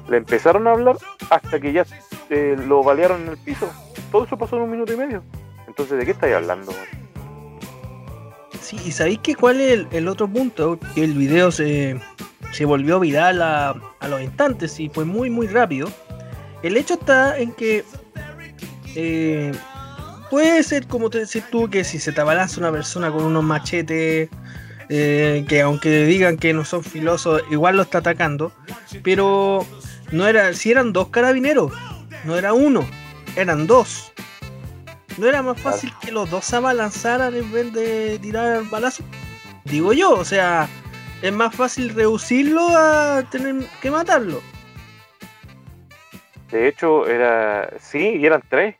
le 0.09 0.19
empezaron 0.19 0.67
a 0.67 0.73
hablar 0.73 0.99
hasta 1.31 1.59
que 1.59 1.73
ya 1.73 1.87
eh, 2.29 2.57
lo 2.67 2.83
balearon 2.83 3.23
en 3.23 3.29
el 3.29 3.39
piso 3.39 3.71
todo 4.15 4.27
eso 4.27 4.39
pasó 4.39 4.55
en 4.55 4.63
un 4.63 4.71
minuto 4.71 4.93
y 4.93 4.97
medio. 4.97 5.25
Entonces, 5.67 5.99
¿de 5.99 6.05
qué 6.05 6.13
estáis 6.13 6.37
hablando? 6.37 6.73
Sí, 8.61 8.79
y 8.85 8.93
¿sabéis 8.93 9.19
que 9.19 9.35
cuál 9.35 9.61
es 9.61 9.87
el, 9.91 10.07
otro 10.07 10.29
punto? 10.29 10.79
Que 10.95 11.03
el 11.03 11.15
video 11.15 11.51
se, 11.51 11.99
volvió 12.65 13.01
viral 13.01 13.43
a, 13.43 13.75
a, 13.99 14.09
los 14.09 14.23
instantes 14.23 14.79
y 14.79 14.89
fue 14.89 15.05
muy, 15.05 15.31
muy 15.31 15.49
rápido. 15.49 15.89
El 16.63 16.77
hecho 16.77 16.95
está 16.95 17.37
en 17.37 17.51
que 17.51 17.85
eh, 18.95 19.51
puede 20.31 20.63
ser, 20.63 20.87
como 20.87 21.11
te 21.11 21.19
decís 21.19 21.43
tú, 21.51 21.69
que 21.69 21.83
si 21.83 21.99
se 21.99 22.13
te 22.13 22.21
abalanza 22.21 22.61
una 22.61 22.71
persona 22.71 23.11
con 23.11 23.25
unos 23.25 23.43
machetes, 23.43 24.31
eh, 24.89 25.45
que 25.49 25.61
aunque 25.61 26.05
digan 26.07 26.37
que 26.37 26.53
no 26.53 26.65
son 26.65 26.83
filosos, 26.83 27.43
igual 27.51 27.77
lo 27.77 27.83
está 27.83 27.99
atacando. 27.99 28.53
Pero 29.03 29.67
no 30.13 30.27
era, 30.27 30.53
si 30.55 30.71
eran 30.71 30.93
dos 30.93 31.09
carabineros, 31.09 31.73
no 32.25 32.37
era 32.37 32.53
uno 32.53 32.87
eran 33.37 33.67
dos. 33.67 34.13
¿No 35.17 35.29
era 35.29 35.43
más 35.43 35.61
fácil 35.61 35.93
que 36.01 36.11
los 36.11 36.29
dos 36.31 36.45
se 36.45 36.57
abalanzaran 36.57 37.35
en 37.35 37.51
vez 37.53 37.73
de 37.73 38.19
tirar 38.19 38.57
el 38.57 38.69
balazo? 38.69 39.05
Digo 39.65 39.93
yo, 39.93 40.11
o 40.11 40.25
sea, 40.25 40.69
es 41.23 41.33
más 41.33 41.55
fácil 41.55 41.95
reducirlo 41.95 42.69
a 42.77 43.23
tener 43.31 43.65
que 43.81 43.91
matarlo. 43.91 44.43
De 46.51 46.69
hecho, 46.69 47.07
era. 47.07 47.71
Sí, 47.81 48.17
y 48.17 48.27
eran 48.27 48.43
tres. 48.49 48.77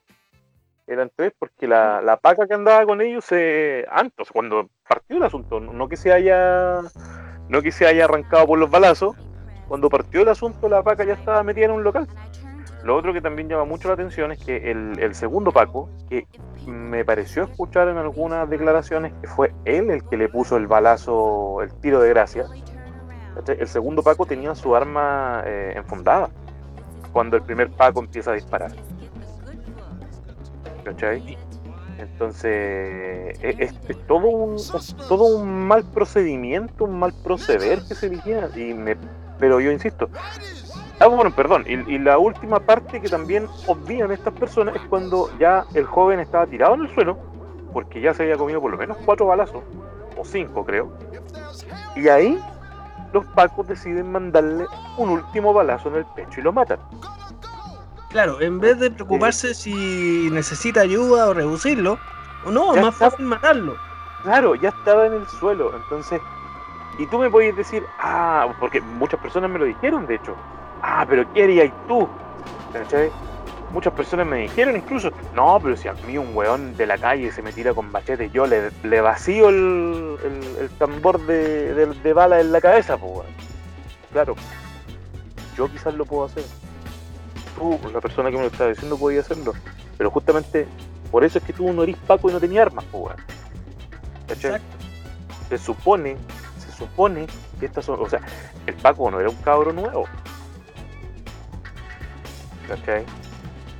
Eran 0.87 1.11
tres 1.17 1.33
porque 1.39 1.67
la, 1.67 2.03
la 2.03 2.17
paca 2.17 2.47
que 2.47 2.55
andaba 2.55 2.85
con 2.85 3.01
ellos 3.01 3.25
se. 3.25 3.87
Antes, 3.91 4.31
cuando 4.31 4.69
partió 4.87 5.17
el 5.17 5.23
asunto, 5.23 5.61
no 5.61 5.89
que 5.89 5.97
se 5.97 6.13
haya. 6.13 6.81
No 7.49 7.63
que 7.63 7.73
se 7.73 7.87
haya 7.87 8.05
arrancado 8.05 8.47
por 8.47 8.59
los 8.59 8.71
balazos. 8.71 9.17
Cuando 9.69 9.89
partió 9.89 10.23
el 10.23 10.29
asunto, 10.29 10.69
la 10.69 10.83
paca 10.83 11.05
ya 11.05 11.15
estaba 11.15 11.43
metida 11.43 11.67
en 11.67 11.71
un 11.73 11.85
local. 11.85 12.07
Lo 12.85 12.97
otro 12.97 13.15
que 13.15 13.23
también 13.23 13.49
llama 13.49 13.65
mucho 13.65 13.89
la 13.89 13.95
atención 13.95 14.31
es 14.31 14.45
que 14.45 14.71
el, 14.71 15.15
segundo 15.15 15.53
Paco, 15.53 15.89
que 16.11 16.27
me 16.67 17.03
pareció 17.03 17.45
escuchar 17.45 17.89
en 17.89 17.97
algunas 17.97 18.49
declaraciones 18.51 19.15
que 19.23 19.27
fue 19.27 19.55
él 19.65 19.91
el 19.91 20.05
que 20.05 20.19
le 20.19 20.29
puso 20.29 20.59
el 20.59 20.67
balazo, 20.67 21.63
el 21.63 21.73
tiro 21.81 21.99
de 22.03 22.11
gracia, 22.11 22.45
el 23.47 23.69
segundo 23.69 24.03
Paco 24.03 24.27
tenía 24.27 24.55
su 24.55 24.77
arma 24.77 25.43
eh, 25.47 25.73
enfundada 25.77 26.29
cuando 27.13 27.39
el 27.39 27.43
primer 27.43 27.71
Paco 27.71 28.01
empieza 28.01 28.33
a 28.33 28.35
disparar. 28.35 28.73
¿Cachai? 30.85 31.39
Entonces, 31.99 33.39
e, 33.43 33.57
es, 33.59 34.07
todo, 34.07 34.27
un, 34.27 34.57
todo 35.09 35.39
un 35.39 35.67
mal 35.67 35.85
procedimiento, 35.85 36.85
un 36.85 36.99
mal 36.99 37.13
proceder 37.23 37.81
que 37.89 37.95
se 37.95 38.07
eligía. 38.07 38.51
Y 38.57 38.75
me, 38.75 38.97
pero 39.39 39.61
yo 39.61 39.71
insisto, 39.71 40.09
Ah, 41.01 41.09
bueno, 41.09 41.35
perdón. 41.35 41.65
Y, 41.67 41.99
la 41.99 42.19
última 42.19 42.61
parte 42.61 43.01
que 43.01 43.09
también 43.09 43.49
obvian 43.67 44.13
estas 44.13 44.33
personas 44.35 44.77
es 44.77 44.83
cuando 44.83 45.29
ya 45.39 45.65
el 45.75 45.85
joven 45.85 46.21
estaba 46.21 46.47
tirado 46.47 46.75
en 46.75 46.83
el 46.83 46.95
suelo, 46.95 47.19
porque 47.73 48.01
ya 48.01 48.15
se 48.15 48.23
había 48.23 48.37
comido 48.37 48.61
por 48.61 48.71
lo 48.71 48.79
menos 48.79 48.97
cuatro 49.05 49.27
balazos, 49.27 49.65
o 50.17 50.25
cinco 50.25 50.65
creo. 50.65 50.93
Y 51.97 52.09
ahí 52.09 52.41
los 53.13 53.27
pacos 53.27 53.67
deciden 53.67 54.13
mandarle 54.13 54.67
un 54.97 55.11
último 55.11 55.53
balazo 55.53 55.89
en 55.89 55.97
el 55.97 56.05
pecho 56.15 56.41
y 56.41 56.43
lo 56.45 56.53
matan. 56.53 56.79
Claro, 58.15 58.41
en 58.41 58.61
vez 58.61 58.79
de 58.79 58.93
preocuparse 58.93 59.55
si 59.55 60.31
necesita 60.31 60.83
ayuda 60.83 61.27
o 61.27 61.35
reducirlo, 61.35 61.99
o 62.45 62.51
no, 62.53 62.77
más 62.77 62.95
fácil 62.95 63.27
matarlo. 63.27 63.77
Claro, 64.23 64.55
ya 64.55 64.69
estaba 64.69 65.07
en 65.07 65.15
el 65.15 65.27
suelo, 65.27 65.75
entonces... 65.75 66.21
Y 66.97 67.09
tú 67.09 67.19
me 67.19 67.29
puedes 67.29 67.57
decir, 67.57 67.83
ah, 67.99 68.55
porque 68.61 68.81
muchas 68.81 69.19
personas 69.19 69.51
me 69.51 69.59
lo 69.59 69.65
dijeron, 69.65 70.07
de 70.07 70.15
hecho, 70.15 70.37
ah, 70.81 71.05
pero 71.09 71.25
¿qué 71.33 71.43
harías 71.43 71.73
tú? 71.89 72.09
¿Cachai? 72.73 73.11
Muchas 73.73 73.93
personas 73.95 74.29
me 74.29 74.43
dijeron 74.43 74.77
incluso, 74.77 75.11
no, 75.35 75.59
pero 75.61 75.77
si 75.77 75.89
a 75.89 75.95
mí 76.07 76.17
un 76.17 76.37
weón 76.37 76.77
de 76.77 76.87
la 76.87 76.97
calle 76.97 77.33
se 77.33 77.43
me 77.43 77.53
tira 77.53 77.75
con 77.75 77.91
machete, 77.91 78.31
yo 78.31 78.47
le, 78.47 78.71
le 78.85 79.01
vacío 79.01 79.49
el, 79.49 80.19
el, 80.61 80.71
tambor 80.79 81.19
de, 81.27 81.75
de, 81.75 82.13
bala 82.13 82.41
en 82.41 82.53
la 82.53 82.61
cabeza, 82.61 82.97
pues 82.97 83.27
Claro, 84.13 84.37
yo 85.57 85.67
quizás 85.67 85.95
lo 85.95 86.05
puedo 86.05 86.27
hacer. 86.27 86.45
Tú, 87.57 87.79
la 87.93 88.01
persona 88.01 88.31
que 88.31 88.37
me 88.37 88.43
lo 88.43 88.49
está 88.49 88.69
diciendo, 88.69 88.97
podía 88.97 89.21
hacerlo. 89.21 89.53
Pero 89.97 90.11
justamente 90.11 90.67
por 91.11 91.25
eso 91.25 91.39
es 91.39 91.45
que 91.45 91.53
tú 91.53 91.73
no 91.73 91.85
eres 91.85 91.97
Paco 92.09 92.29
y 92.29 92.33
no 92.33 92.41
tenías 92.41 92.67
armas, 92.67 92.85
pues 92.91 93.15
¿Cachai? 94.27 94.61
Se 95.49 95.59
supone, 95.59 96.17
se 96.59 96.77
supone 96.77 97.27
que 97.61 97.67
estas 97.67 97.85
son, 97.85 98.01
o 98.01 98.09
sea, 98.09 98.21
el 98.67 98.75
Paco 98.75 99.11
no 99.11 99.21
era 99.21 99.29
un 99.29 99.37
cabro 99.37 99.73
nuevo. 99.73 100.07
¿Cachai? 102.67 103.05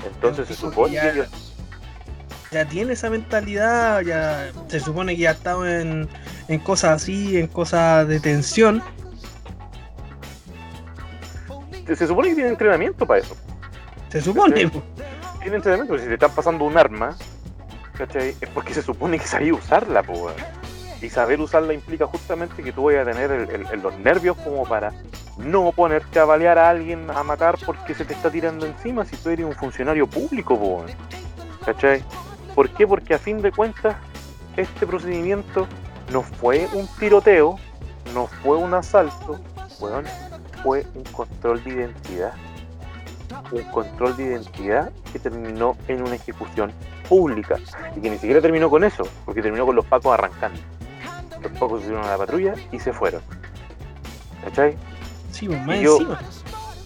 Entonces 0.07 0.47
se 0.47 0.55
supone 0.55 0.95
ya, 0.95 1.13
que 1.13 1.25
Ya 2.53 2.69
tiene 2.69 2.93
esa 2.93 3.11
mentalidad, 3.11 4.03
ya 4.03 4.53
se 4.69 4.79
supone 4.79 5.17
que 5.17 5.23
ya 5.23 5.31
ha 5.31 5.33
estado 5.33 5.67
en, 5.67 6.09
en 6.49 6.61
cosas 6.61 7.03
así, 7.03 7.39
en 7.39 7.49
cosas 7.49 8.07
de 8.07 8.21
tensión. 8.21 8.83
Se, 11.87 12.07
supone 12.07 12.29
que 12.29 12.35
tiene 12.37 12.51
entrenamiento 12.51 13.07
para 13.07 13.21
eso. 13.21 13.37
Se 14.15 14.21
supone. 14.21 14.71
Tiene 15.41 15.57
entrenamiento, 15.57 15.95
pero 15.95 15.99
si 15.99 16.07
te 16.07 16.15
están 16.15 16.31
pasando 16.31 16.65
un 16.65 16.79
arma, 16.79 17.17
¿cachai? 17.99 18.37
Es 18.41 18.49
porque 18.51 18.73
se 18.73 18.81
supone 18.81 19.19
que 19.19 19.27
sabía 19.27 19.53
usarla, 19.53 20.05
pues. 20.05 20.37
Y 21.03 21.11
saber 21.11 21.41
usarla 21.41 21.75
implica 21.75 22.07
justamente 22.07 22.63
que 22.63 22.71
tú 22.71 22.85
vayas 22.85 23.09
a 23.09 23.11
tener 23.11 23.77
los 23.83 23.99
nervios 23.99 24.37
como 24.37 24.63
para 24.69 24.93
no 25.37 25.73
ponerte 25.73 26.21
a 26.21 26.27
balear 26.27 26.59
a 26.59 26.71
alguien 26.71 27.11
a 27.11 27.25
matar 27.25 27.59
porque 27.67 27.93
se 27.93 28.05
te 28.05 28.15
está 28.15 28.31
tirando 28.31 28.67
encima 28.67 29.05
si 29.05 29.17
tú 29.17 29.31
eres 29.31 29.47
un 29.47 29.55
funcionario 29.55 30.07
público, 30.07 30.57
po, 30.57 30.85
¿cachai? 31.67 32.05
¿Por 32.55 32.71
qué? 32.71 32.87
Porque 32.87 33.15
a 33.15 33.19
fin 33.19 33.43
de 33.43 33.51
cuentas 33.51 33.97
este 34.57 34.87
procedimiento 34.87 35.67
no 36.13 36.23
fue 36.23 36.69
un 36.73 36.87
tiroteo, 37.01 37.59
no 38.15 38.29
fue 38.29 38.59
un 38.59 38.75
asalto, 38.75 39.41
fue 40.63 40.87
un 40.95 41.03
control 41.03 41.65
de 41.65 41.71
identidad. 41.71 42.33
Un 43.51 43.63
control 43.65 44.17
de 44.17 44.25
identidad 44.25 44.91
que 45.13 45.19
terminó 45.19 45.77
en 45.89 46.03
una 46.03 46.15
ejecución 46.15 46.73
pública 47.09 47.59
y 47.97 48.01
que 48.01 48.11
ni 48.11 48.17
siquiera 48.17 48.41
terminó 48.41 48.71
con 48.71 48.85
eso, 48.85 49.07
porque 49.25 49.43
terminó 49.43 49.67
con 49.67 49.77
los 49.77 49.85
pacos 49.85 50.15
arrancando 50.15 50.61
los 51.45 51.53
pocos 51.59 51.83
subieron 51.83 52.05
a 52.05 52.13
la 52.13 52.19
patrulla 52.19 52.55
y 52.73 52.81
se 52.81 52.93
fueron. 52.93 53.23
¿Cachai? 54.43 54.77
Sí, 55.31 55.49
pues, 55.49 55.81
yo, 55.81 55.99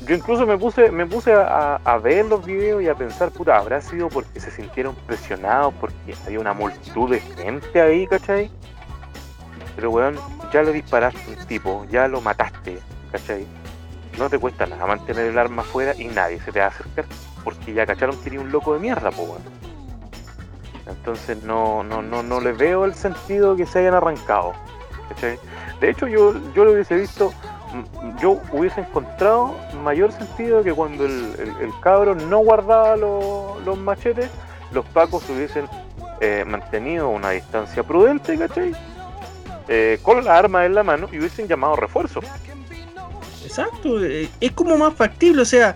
yo 0.07 0.14
incluso 0.14 0.47
me 0.47 0.59
puse, 0.59 0.90
me 0.90 1.07
puse 1.07 1.33
a, 1.33 2.00
ver 2.02 2.26
los 2.26 2.45
videos 2.45 2.83
y 2.83 2.88
a 2.88 2.95
pensar, 2.95 3.31
puta, 3.31 3.57
habrá 3.57 3.81
sido 3.81 4.09
porque 4.09 4.40
se 4.40 4.50
sintieron 4.50 4.95
presionados, 5.07 5.75
porque 5.81 6.14
había 6.26 6.40
una 6.40 6.55
multitud 6.55 7.11
de 7.11 7.21
gente 7.21 7.81
ahí, 7.81 8.07
¿cachai? 8.07 8.50
Pero 9.76 9.90
weón, 9.90 10.17
ya 10.52 10.62
lo 10.62 10.73
disparaste 10.73 11.21
un 11.31 11.47
tipo, 11.47 11.87
ya 11.90 12.09
lo 12.09 12.21
mataste, 12.21 12.78
¿cachai? 13.12 13.47
No 14.19 14.29
te 14.29 14.39
cuesta 14.39 14.67
nada 14.67 14.87
mantener 14.87 15.27
el 15.27 15.39
arma 15.39 15.63
afuera 15.63 15.95
y 15.97 16.07
nadie 16.09 16.41
se 16.41 16.51
te 16.51 16.59
va 16.59 16.67
a 16.67 16.69
acercar, 16.69 17.05
porque 17.45 17.73
ya 17.73 17.87
cacharon 17.87 18.17
que 18.23 18.39
un 18.39 18.51
loco 18.51 18.75
de 18.75 18.81
mierda, 18.81 19.11
pues 19.11 19.29
weón. 19.29 19.43
Entonces 20.87 21.43
no, 21.45 21.85
no, 21.85 22.03
no, 22.03 22.23
no 22.23 22.41
le 22.41 22.53
veo 22.53 22.85
el 22.85 22.95
sentido 22.95 23.55
que 23.57 23.67
se 23.67 23.81
hayan 23.81 23.95
arrancado. 23.95 24.55
De 25.81 25.91
hecho, 25.91 26.07
yo, 26.07 26.35
yo 26.55 26.65
lo 26.65 26.73
hubiese 26.73 26.97
visto, 26.97 27.33
yo 28.21 28.41
hubiese 28.53 28.81
encontrado 28.81 29.55
mayor 29.83 30.13
sentido 30.13 30.63
que 30.63 30.73
cuando 30.73 31.05
el, 31.05 31.57
el, 31.61 31.73
cabro 31.81 32.15
no 32.15 32.39
guardaba 32.39 32.97
los 32.97 33.79
machetes, 33.79 34.31
los 34.73 34.85
pacos 34.87 35.29
hubiesen 35.31 35.67
eh, 36.21 36.45
mantenido 36.47 37.09
una 37.09 37.31
distancia 37.31 37.83
prudente, 37.83 38.37
¿cachai? 38.37 38.73
Eh, 39.69 39.99
con 40.03 40.25
la 40.25 40.37
arma 40.37 40.65
en 40.65 40.75
la 40.75 40.83
mano 40.83 41.09
y 41.13 41.19
hubiesen 41.19 41.47
llamado 41.47 41.77
refuerzo. 41.77 42.21
Exacto, 43.49 44.05
eh, 44.05 44.28
es 44.40 44.52
como 44.52 44.76
más 44.76 44.93
factible, 44.93 45.40
o 45.40 45.45
sea, 45.47 45.75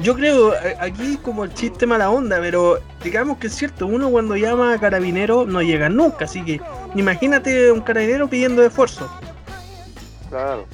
yo 0.00 0.16
creo, 0.16 0.54
eh, 0.54 0.76
aquí 0.80 1.16
como 1.22 1.44
el 1.44 1.54
chiste 1.54 1.86
mala 1.86 2.10
onda, 2.10 2.40
pero 2.40 2.80
digamos 3.04 3.38
que 3.38 3.46
es 3.46 3.54
cierto, 3.54 3.86
uno 3.86 4.10
cuando 4.10 4.36
llama 4.36 4.74
a 4.74 4.78
carabinero 4.80 5.46
no 5.46 5.62
llega 5.62 5.88
nunca, 5.88 6.24
así 6.24 6.44
que 6.44 6.60
imagínate 6.96 7.70
un 7.70 7.80
carabinero 7.80 8.28
pidiendo 8.28 8.64
esfuerzo. 8.64 9.08
Claro. 10.30 10.66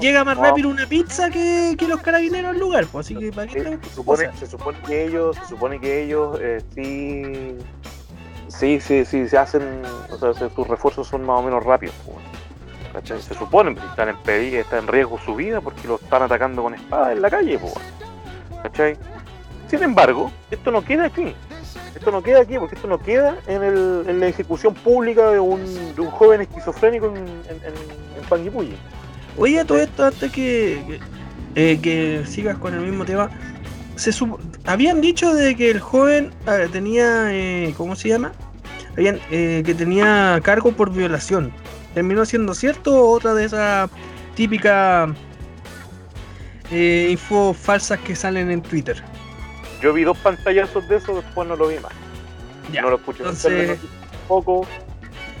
Llega 0.00 0.22
más 0.22 0.36
rápido 0.36 0.68
una 0.68 0.86
pizza 0.86 1.28
que, 1.28 1.76
los 1.88 2.00
carabineros 2.02 2.52
al 2.52 2.60
lugar, 2.60 2.86
pues 2.86 3.06
así 3.06 3.16
que 3.16 3.32
para 3.32 3.50
qué 3.50 3.78
se, 3.82 3.94
supone, 3.94 4.30
se 4.38 4.46
supone 4.46 4.78
que 4.86 5.06
ellos, 5.06 5.36
se 5.36 5.46
supone 5.46 5.80
que 5.80 6.04
ellos 6.04 6.38
eh, 6.40 6.62
sí, 6.72 7.56
sí, 8.46 8.80
sí, 8.80 9.04
sí, 9.04 9.28
se 9.28 9.38
hacen, 9.38 9.82
o 10.08 10.18
sea, 10.18 10.48
sus 10.50 10.68
refuerzos 10.68 11.08
son 11.08 11.26
más 11.26 11.40
o 11.40 11.42
menos 11.42 11.64
rápidos. 11.64 11.96
Pues, 12.04 12.18
se 13.04 13.34
supone 13.34 13.74
que 13.74 13.86
están 13.86 14.08
en 14.08 14.16
peligro, 14.18 14.60
está 14.60 14.78
en 14.78 14.86
riesgo 14.86 15.18
su 15.18 15.34
vida 15.34 15.60
porque 15.60 15.86
lo 15.88 15.96
están 15.96 16.22
atacando 16.22 16.62
con 16.62 16.74
espadas 16.74 17.12
en 17.12 17.22
la 17.22 17.30
calle. 17.30 17.58
¿cachai? 18.62 18.96
Sin 19.68 19.82
embargo, 19.82 20.30
esto 20.50 20.70
no 20.70 20.84
queda 20.84 21.06
aquí. 21.06 21.34
Esto 21.94 22.10
no 22.10 22.22
queda 22.22 22.40
aquí 22.40 22.58
porque 22.58 22.74
esto 22.74 22.88
no 22.88 22.98
queda 22.98 23.36
en, 23.46 23.62
el, 23.62 24.04
en 24.06 24.20
la 24.20 24.28
ejecución 24.28 24.74
pública 24.74 25.30
de 25.30 25.40
un, 25.40 25.64
joven 26.10 26.42
esquizofrénico 26.42 27.06
en, 27.06 27.16
en, 27.16 28.46
en, 28.46 28.76
Oye, 29.38 29.64
todo 29.64 29.78
esto 29.78 30.04
antes 30.04 30.30
que, 30.30 31.00
eh, 31.54 31.78
que 31.82 32.22
sigas 32.26 32.58
con 32.58 32.74
el 32.74 32.80
mismo 32.80 33.04
tema. 33.04 33.30
Se 33.96 34.12
habían 34.66 35.00
dicho 35.00 35.34
de 35.34 35.56
que 35.56 35.70
el 35.70 35.80
joven 35.80 36.30
tenía, 36.70 37.28
eh, 37.32 37.72
¿cómo 37.76 37.96
se 37.96 38.10
llama? 38.10 38.32
Habían, 38.92 39.18
eh, 39.30 39.62
que 39.64 39.74
tenía 39.74 40.38
cargo 40.42 40.72
por 40.72 40.92
violación. 40.92 41.52
¿Terminó 41.96 42.26
siendo 42.26 42.52
cierto 42.52 42.94
o 42.94 43.10
otra 43.10 43.32
de 43.32 43.46
esas 43.46 43.88
típicas 44.34 45.08
eh, 46.70 47.08
info 47.10 47.54
falsas 47.54 47.98
que 48.00 48.14
salen 48.14 48.50
en 48.50 48.60
Twitter. 48.60 49.02
Yo 49.80 49.94
vi 49.94 50.04
dos 50.04 50.18
pantallazos 50.18 50.86
de 50.90 50.96
eso, 50.96 51.14
después 51.14 51.48
no 51.48 51.56
lo 51.56 51.68
vi 51.68 51.76
más. 51.78 51.92
no 52.82 52.90
lo 52.90 52.96
escuché 52.96 53.24
un 53.24 53.78
poco. 54.28 54.66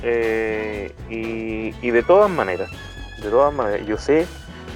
Eh, 0.02 0.94
y, 1.10 1.90
de 1.90 2.02
todas 2.02 2.30
maneras, 2.30 2.70
de 3.22 3.28
todas 3.28 3.52
maneras, 3.52 3.86
yo 3.86 3.98
sé 3.98 4.26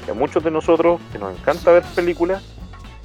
que 0.04 0.10
a 0.10 0.14
muchos 0.14 0.44
de 0.44 0.50
nosotros 0.50 1.00
que 1.12 1.18
nos 1.18 1.34
encanta 1.34 1.72
ver 1.72 1.84
películas, 1.94 2.42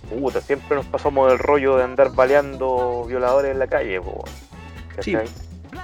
puta, 0.09 0.41
siempre 0.41 0.75
nos 0.75 0.85
pasamos 0.87 1.31
el 1.31 1.39
rollo 1.39 1.77
de 1.77 1.85
andar 1.85 2.11
baleando 2.11 3.05
violadores 3.07 3.53
en 3.53 3.59
la 3.59 3.67
calle, 3.67 4.01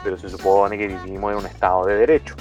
pero 0.03 0.17
se 0.17 0.27
supone 0.27 0.77
que 0.77 0.88
vivimos 0.89 1.31
en 1.31 1.38
un 1.38 1.45
estado 1.45 1.86
de 1.86 1.95
derecho, 1.95 2.36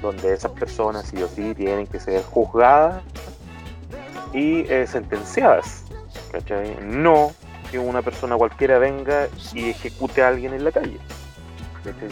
donde 0.00 0.34
esas 0.34 0.52
personas 0.52 1.06
sí 1.06 1.22
o 1.22 1.28
sí 1.28 1.54
tienen 1.54 1.86
que 1.86 2.00
ser 2.00 2.22
juzgadas 2.24 3.02
y 4.32 4.60
eh, 4.72 4.86
sentenciadas. 4.86 5.84
No 6.82 7.32
que 7.70 7.78
una 7.78 8.02
persona 8.02 8.36
cualquiera 8.36 8.78
venga 8.78 9.28
y 9.54 9.70
ejecute 9.70 10.22
a 10.22 10.28
alguien 10.28 10.54
en 10.54 10.64
la 10.64 10.72
calle. 10.72 10.98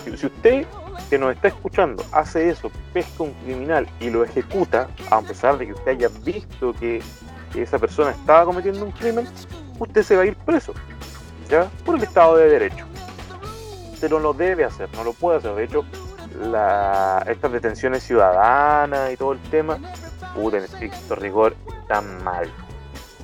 Si 0.05 0.27
usted 0.27 0.67
que 1.11 1.19
nos 1.19 1.35
está 1.35 1.49
escuchando 1.49 2.05
hace 2.13 2.49
eso, 2.49 2.71
pesca 2.93 3.23
un 3.23 3.33
criminal 3.45 3.89
y 4.01 4.11
lo 4.11 4.25
ejecuta, 4.25 4.89
a 5.11 5.21
pesar 5.21 5.59
de 5.59 5.67
que 5.67 5.73
usted 5.73 5.93
haya 5.93 6.09
visto 6.25 6.73
que, 6.75 7.03
esa 7.55 7.79
persona 7.79 8.11
estaba 8.11 8.45
cometiendo 8.45 8.85
un 8.85 8.93
crimen, 8.93 9.27
usted 9.79 10.03
se 10.03 10.17
va 10.17 10.23
a 10.23 10.27
ir 10.27 10.37
preso, 10.37 10.75
¿ya? 11.49 11.65
Por 11.85 11.97
el 11.97 12.03
Estado 12.03 12.37
de 12.37 12.51
Derecho. 12.51 12.85
Usted 13.95 14.11
no 14.11 14.19
lo 14.19 14.35
debe 14.35 14.65
hacer, 14.65 14.89
no 14.95 15.03
lo 15.03 15.15
puede 15.15 15.39
hacer. 15.39 15.55
De 15.55 15.65
hecho, 15.65 15.85
la, 16.37 17.25
estas 17.29 17.53
detenciones 17.53 18.03
ciudadanas 18.03 19.13
y 19.13 19.17
todo 19.17 19.33
el 19.33 19.41
tema, 19.51 19.79
puta, 20.35 20.59
en 20.59 20.65
estricto 20.65 21.15
rigor, 21.15 21.57
tan 21.89 22.23
mal. 22.25 22.51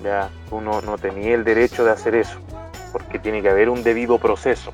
Ya, 0.03 0.29
uno 0.51 0.81
no 0.83 0.99
tenía 0.99 1.35
el 1.35 1.45
derecho 1.45 1.85
de 1.85 1.93
hacer 1.93 2.15
eso, 2.15 2.39
porque 2.93 3.19
tiene 3.19 3.43
que 3.43 3.51
haber 3.51 3.69
un 3.69 3.83
debido 3.83 4.19
proceso. 4.19 4.73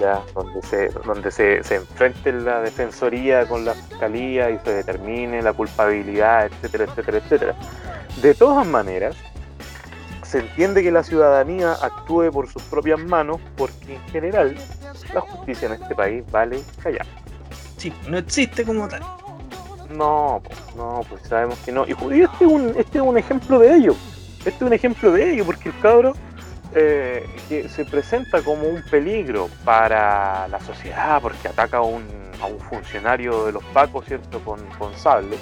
Ya, 0.00 0.20
donde 0.34 0.62
se, 0.62 0.88
donde 0.88 1.30
se 1.30 1.74
enfrente 1.74 2.32
la 2.32 2.60
defensoría 2.60 3.46
con 3.46 3.64
la 3.64 3.74
fiscalía 3.74 4.50
y 4.50 4.58
se 4.58 4.72
determine 4.72 5.42
la 5.42 5.52
culpabilidad, 5.52 6.46
etcétera, 6.46 6.84
etcétera, 6.84 7.18
etcétera. 7.18 7.54
De 8.20 8.34
todas 8.34 8.66
maneras, 8.66 9.14
se 10.32 10.38
entiende 10.38 10.82
que 10.82 10.90
la 10.90 11.02
ciudadanía 11.02 11.74
actúe 11.74 12.30
por 12.32 12.48
sus 12.48 12.62
propias 12.62 12.98
manos 12.98 13.38
porque 13.54 13.96
en 13.96 14.08
general 14.08 14.56
la 15.12 15.20
justicia 15.20 15.66
en 15.66 15.74
este 15.74 15.94
país 15.94 16.24
vale 16.32 16.62
callar. 16.82 17.04
Sí, 17.76 17.92
no 18.08 18.16
existe 18.16 18.64
como 18.64 18.88
tal. 18.88 19.02
No, 19.90 20.42
no, 20.74 21.02
pues 21.06 21.20
sabemos 21.28 21.58
que 21.58 21.70
no. 21.70 21.84
Y 21.86 22.22
este 22.22 22.46
es 22.46 22.50
un, 22.50 22.68
este 22.78 22.96
es 22.96 23.04
un 23.04 23.18
ejemplo 23.18 23.58
de 23.58 23.74
ello. 23.74 23.94
Este 24.38 24.48
es 24.48 24.62
un 24.62 24.72
ejemplo 24.72 25.12
de 25.12 25.34
ello, 25.34 25.44
porque 25.44 25.68
el 25.68 25.78
cabro 25.80 26.14
eh, 26.74 27.28
que 27.50 27.68
se 27.68 27.84
presenta 27.84 28.40
como 28.40 28.66
un 28.66 28.82
peligro 28.90 29.50
para 29.66 30.48
la 30.48 30.60
sociedad, 30.60 31.20
porque 31.20 31.48
ataca 31.48 31.76
a 31.76 31.82
un, 31.82 32.06
a 32.40 32.46
un 32.46 32.58
funcionario 32.58 33.44
de 33.44 33.52
los 33.52 33.64
pacos, 33.64 34.06
¿cierto? 34.06 34.40
Con, 34.40 34.64
con 34.78 34.96
sable, 34.96 35.36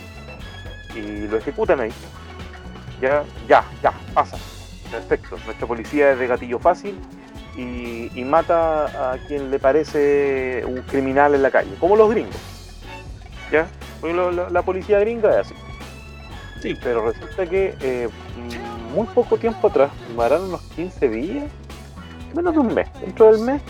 y 0.97 1.29
lo 1.29 1.37
ejecutan 1.37 1.79
ahí. 1.79 1.93
Ya, 3.01 3.23
ya, 3.47 3.65
ya, 3.81 3.93
pasa. 4.13 4.37
Perfecto. 4.91 5.37
Nuestra 5.45 5.67
policía 5.67 6.13
es 6.13 6.19
de 6.19 6.27
gatillo 6.27 6.59
fácil 6.59 6.99
y, 7.57 8.11
y 8.15 8.25
mata 8.25 9.13
a 9.13 9.19
quien 9.27 9.51
le 9.51 9.59
parece 9.59 10.65
un 10.67 10.83
criminal 10.83 11.35
en 11.35 11.43
la 11.43 11.51
calle, 11.51 11.75
como 11.79 11.97
los 11.97 12.11
gringos. 12.11 12.37
¿Ya? 13.51 13.67
la, 14.51 14.63
policía 14.63 15.01
gringa 15.01 15.41
es 15.41 15.47
así. 15.47 15.55
Sí, 16.63 16.77
pero 16.83 17.07
resulta 17.07 17.47
que 17.47 17.75
eh, 17.81 18.09
muy 18.95 19.07
poco 19.09 19.37
tiempo 19.37 19.69
atrás, 19.69 19.91
Marán 20.17 20.43
unos 20.43 20.61
15 20.77 21.09
días, 21.09 21.45
menos 22.35 22.53
de 22.53 22.61
un 22.61 22.75
mes, 22.75 22.89
dentro 23.01 23.33
del 23.33 23.41
mes, 23.41 23.63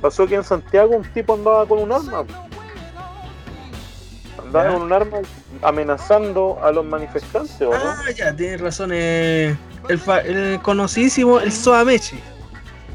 pasó 0.00 0.26
que 0.26 0.34
en 0.34 0.44
Santiago 0.44 0.96
un 0.96 1.04
tipo 1.12 1.34
andaba 1.34 1.66
con 1.66 1.78
un 1.78 1.92
arma. 1.92 2.24
Andaba 4.44 4.72
con 4.72 4.82
un 4.82 4.92
arma 4.92 5.18
amenazando 5.62 6.58
a 6.62 6.72
los 6.72 6.84
manifestantes, 6.84 7.60
¿o 7.62 7.72
Ah, 7.72 8.10
ya, 8.16 8.34
tienes 8.34 8.60
razón. 8.60 8.90
Eh, 8.92 9.56
el, 9.88 10.00
el, 10.26 10.60
conocidísimo, 10.60 11.40
el 11.40 11.52
Soameche. 11.52 12.18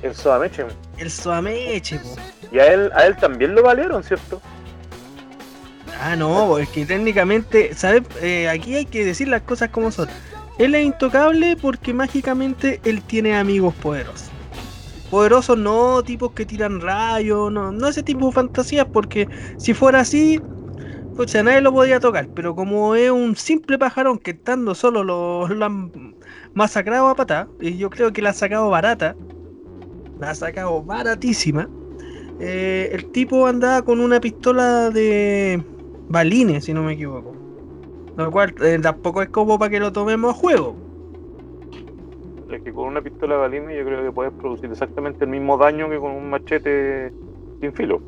El 0.02 0.16
Soameche. 0.16 0.66
El 0.98 1.12
Soameche, 1.12 2.00
Y 2.52 2.60
a 2.60 2.74
él, 2.74 2.92
a 2.96 3.06
él 3.06 3.16
también 3.18 3.56
lo 3.56 3.64
valieron, 3.64 4.04
¿cierto? 4.04 4.42
Ah, 6.02 6.16
no, 6.16 6.58
es 6.58 6.70
que 6.70 6.86
técnicamente, 6.86 7.74
¿sabes? 7.74 8.04
Eh, 8.22 8.50
aquí 8.50 8.76
hay 8.76 8.86
que 8.86 9.06
decir 9.06 9.28
las 9.28 9.42
cosas 9.42 9.70
como 9.70 9.92
son. 9.92 10.08
Él 10.58 10.76
es 10.76 10.86
intocable 10.86 11.58
porque 11.58 11.94
mágicamente 11.94 12.80
él 12.84 13.02
tiene 13.02 13.36
amigos 13.36 13.74
poderosos. 13.76 14.30
Poderosos 15.10 15.58
no 15.58 16.04
tipos 16.04 16.32
que 16.32 16.46
tiran 16.46 16.82
rayos, 16.82 17.52
no, 17.52 17.72
no 17.72 17.88
ese 17.88 18.04
tipo 18.04 18.28
de 18.28 18.34
fantasías, 18.34 18.88
porque 18.92 19.28
si 19.58 19.74
fuera 19.74 20.02
así, 20.02 20.42
pues 21.16 21.36
a 21.36 21.44
nadie 21.44 21.62
lo 21.62 21.72
podía 21.72 22.00
tocar. 22.00 22.28
Pero 22.34 22.56
como 22.56 22.96
es 22.96 23.10
un 23.10 23.36
simple 23.36 23.78
pajarón 23.78 24.18
que 24.18 24.32
estando 24.32 24.76
solo 24.76 25.04
lo, 25.04 25.46
han 25.64 26.16
masacrado 26.54 27.08
a 27.08 27.16
patá, 27.16 27.48
y 27.60 27.78
yo 27.78 27.90
creo 27.90 28.12
que 28.12 28.22
la 28.22 28.32
ha 28.32 28.34
sacado 28.34 28.70
barata, 28.70 29.16
la 30.20 30.32
ha 30.32 30.36
sacado 30.36 30.84
baratísima. 30.84 31.70
Eh, 32.40 32.90
el 32.92 33.12
tipo 33.12 33.48
andaba 33.48 33.82
con 33.82 34.00
una 34.02 34.20
pistola 34.20 34.90
de 34.90 35.64
balines, 36.10 36.66
si 36.66 36.74
no 36.74 36.84
me 36.84 36.94
equivoco. 36.94 37.34
Lo 38.18 38.32
cual 38.32 38.54
eh, 38.62 38.80
tampoco 38.82 39.22
es 39.22 39.30
como 39.30 39.58
para 39.58 39.72
que 39.72 39.80
lo 39.80 39.92
tomemos 39.92 40.36
a 40.36 40.38
juego. 40.38 40.76
Es 42.52 42.62
que 42.62 42.72
con 42.72 42.88
una 42.88 43.02
pistola 43.02 43.36
de 43.36 43.42
balines 43.42 43.78
yo 43.78 43.86
creo 43.86 44.04
que 44.04 44.12
puedes 44.12 44.34
producir 44.34 44.70
exactamente 44.72 45.26
el 45.26 45.32
mismo 45.32 45.58
daño 45.58 45.90
que 45.90 45.98
con 45.98 46.12
un 46.12 46.30
machete 46.30 47.12
sin 47.60 47.74
filo. 47.74 48.02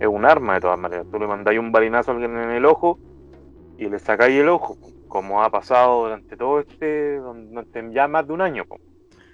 Es 0.00 0.08
un 0.08 0.24
arma 0.24 0.54
de 0.54 0.60
todas 0.60 0.78
maneras. 0.78 1.06
Tú 1.10 1.18
le 1.18 1.26
mandáis 1.26 1.58
un 1.58 1.72
balinazo 1.72 2.10
a 2.10 2.14
alguien 2.14 2.36
en 2.36 2.50
el 2.50 2.64
ojo 2.64 2.98
y 3.78 3.88
le 3.88 3.98
sacáis 3.98 4.38
el 4.40 4.48
ojo, 4.48 4.76
como 5.08 5.42
ha 5.42 5.50
pasado 5.50 6.04
durante 6.04 6.36
todo 6.36 6.60
este, 6.60 7.20
ya 7.92 8.08
más 8.08 8.26
de 8.26 8.32
un 8.32 8.40
año. 8.40 8.64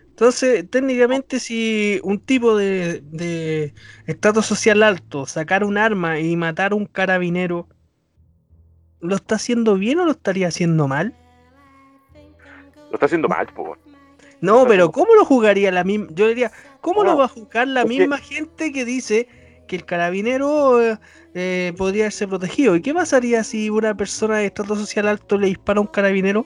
Entonces, 0.08 0.68
técnicamente, 0.68 1.38
si 1.38 2.00
un 2.02 2.18
tipo 2.18 2.56
de, 2.56 3.00
de 3.02 3.72
estatus 4.06 4.46
social 4.46 4.82
alto 4.82 5.26
sacar 5.26 5.62
un 5.64 5.78
arma 5.78 6.18
y 6.18 6.34
matar 6.36 6.72
a 6.72 6.74
un 6.74 6.86
carabinero, 6.86 7.68
¿lo 9.00 9.14
está 9.14 9.36
haciendo 9.36 9.76
bien 9.76 10.00
o 10.00 10.04
lo 10.04 10.10
estaría 10.10 10.48
haciendo 10.48 10.88
mal? 10.88 11.14
Lo 12.88 12.94
está 12.94 13.06
haciendo 13.06 13.28
mal, 13.28 13.46
por 13.48 13.78
No, 14.40 14.66
pero 14.66 14.90
¿cómo 14.90 15.14
lo 15.14 15.24
jugaría 15.24 15.70
la 15.70 15.84
misma? 15.84 16.08
Yo 16.10 16.26
diría, 16.26 16.50
¿cómo 16.80 17.04
lo 17.04 17.16
va 17.16 17.26
a 17.26 17.28
jugar 17.28 17.68
la 17.68 17.84
misma 17.84 18.18
gente 18.18 18.72
que 18.72 18.84
dice 18.84 19.28
que 19.68 19.76
el 19.76 19.84
carabinero 19.84 20.82
eh, 20.82 20.98
eh, 21.34 21.72
podría 21.78 22.10
ser 22.10 22.28
protegido? 22.28 22.74
¿Y 22.74 22.82
qué 22.82 22.92
pasaría 22.92 23.44
si 23.44 23.70
una 23.70 23.96
persona 23.96 24.38
de 24.38 24.46
estado 24.46 24.74
social 24.74 25.06
alto 25.06 25.38
le 25.38 25.46
dispara 25.46 25.78
a 25.78 25.82
un 25.82 25.86
carabinero? 25.86 26.44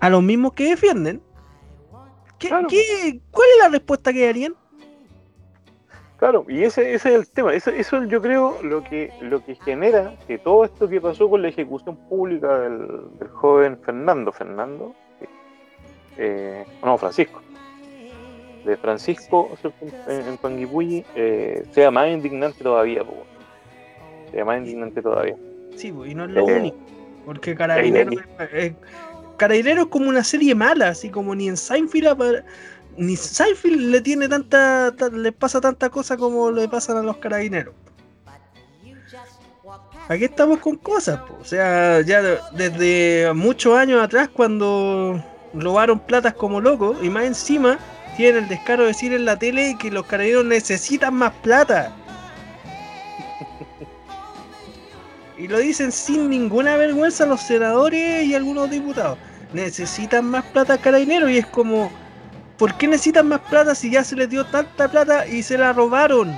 A 0.00 0.08
los 0.08 0.22
mismos 0.22 0.54
que 0.54 0.70
defienden. 0.70 1.20
¿Qué, 2.38 2.48
¿qué, 2.68 3.20
¿Cuál 3.30 3.48
es 3.56 3.64
la 3.64 3.68
respuesta 3.68 4.12
que 4.12 4.28
harían? 4.28 4.54
Claro, 6.18 6.44
y 6.48 6.64
ese, 6.64 6.94
ese 6.94 7.10
es 7.10 7.14
el 7.14 7.28
tema. 7.28 7.54
Eso, 7.54 7.70
eso 7.70 8.02
yo 8.04 8.20
creo 8.20 8.60
lo 8.62 8.82
que, 8.82 9.12
lo 9.20 9.44
que 9.44 9.54
genera 9.54 10.16
que 10.26 10.38
todo 10.38 10.64
esto 10.64 10.88
que 10.88 11.00
pasó 11.00 11.28
con 11.28 11.42
la 11.42 11.48
ejecución 11.48 11.96
pública 12.08 12.58
del, 12.58 13.10
joven 13.34 13.78
Fernando, 13.84 14.32
Fernando, 14.32 14.94
eh, 16.16 16.64
no, 16.84 16.98
Francisco, 16.98 17.40
de 18.68 18.76
Francisco 18.76 19.50
en, 20.06 20.38
en 20.44 20.98
eh, 21.16 21.64
sea 21.72 21.90
más 21.90 22.08
indignante 22.08 22.62
todavía, 22.62 23.02
sea 24.30 24.44
más 24.44 24.58
indignante 24.58 25.00
todavía. 25.00 25.36
Sí, 25.74 25.88
y 25.88 26.14
no 26.14 26.24
es 26.24 26.30
lo 26.30 26.48
eh, 26.48 26.58
único, 26.58 26.76
porque 27.24 27.54
Carabinero, 27.54 28.12
Carabinero 29.36 29.82
es 29.82 29.88
como 29.88 30.08
una 30.08 30.22
serie 30.22 30.54
mala, 30.54 30.88
así 30.88 31.08
como 31.08 31.34
ni 31.34 31.48
en 31.48 31.56
Seinfeld 31.56 32.44
ni 32.96 33.16
Seinfeld 33.16 33.80
le 33.90 34.00
tiene 34.00 34.28
tanta, 34.28 34.92
le 35.12 35.32
pasa 35.32 35.60
tanta 35.60 35.88
cosa 35.88 36.16
como 36.16 36.50
le 36.50 36.68
pasan 36.68 36.98
a 36.98 37.02
los 37.02 37.16
carabineros. 37.16 37.74
Aquí 40.08 40.24
estamos 40.24 40.58
con 40.58 40.76
cosas, 40.76 41.20
o 41.38 41.44
sea, 41.44 42.00
ya 42.00 42.22
desde 42.52 43.32
muchos 43.34 43.76
años 43.76 44.02
atrás 44.02 44.28
cuando 44.28 45.22
robaron 45.54 45.98
platas 46.00 46.34
como 46.34 46.60
locos 46.60 46.96
y 47.02 47.10
más 47.10 47.24
encima 47.24 47.78
tienen 48.18 48.42
el 48.42 48.48
descaro 48.48 48.82
de 48.82 48.88
decir 48.88 49.14
en 49.14 49.24
la 49.24 49.38
tele 49.38 49.76
que 49.78 49.90
los 49.90 50.04
carabineros 50.04 50.44
necesitan 50.44 51.14
más 51.14 51.32
plata. 51.42 51.92
y 55.38 55.46
lo 55.46 55.58
dicen 55.58 55.92
sin 55.92 56.28
ninguna 56.28 56.76
vergüenza 56.76 57.24
los 57.24 57.40
senadores 57.40 58.24
y 58.26 58.34
algunos 58.34 58.68
diputados. 58.68 59.16
Necesitan 59.52 60.26
más 60.26 60.44
plata 60.46 60.76
carabineros 60.76 61.30
y 61.30 61.38
es 61.38 61.46
como 61.46 61.90
¿Por 62.58 62.74
qué 62.74 62.88
necesitan 62.88 63.28
más 63.28 63.40
plata 63.42 63.72
si 63.76 63.88
ya 63.88 64.02
se 64.02 64.16
les 64.16 64.28
dio 64.28 64.44
tanta 64.44 64.88
plata 64.88 65.24
y 65.26 65.44
se 65.44 65.56
la 65.56 65.72
robaron? 65.72 66.36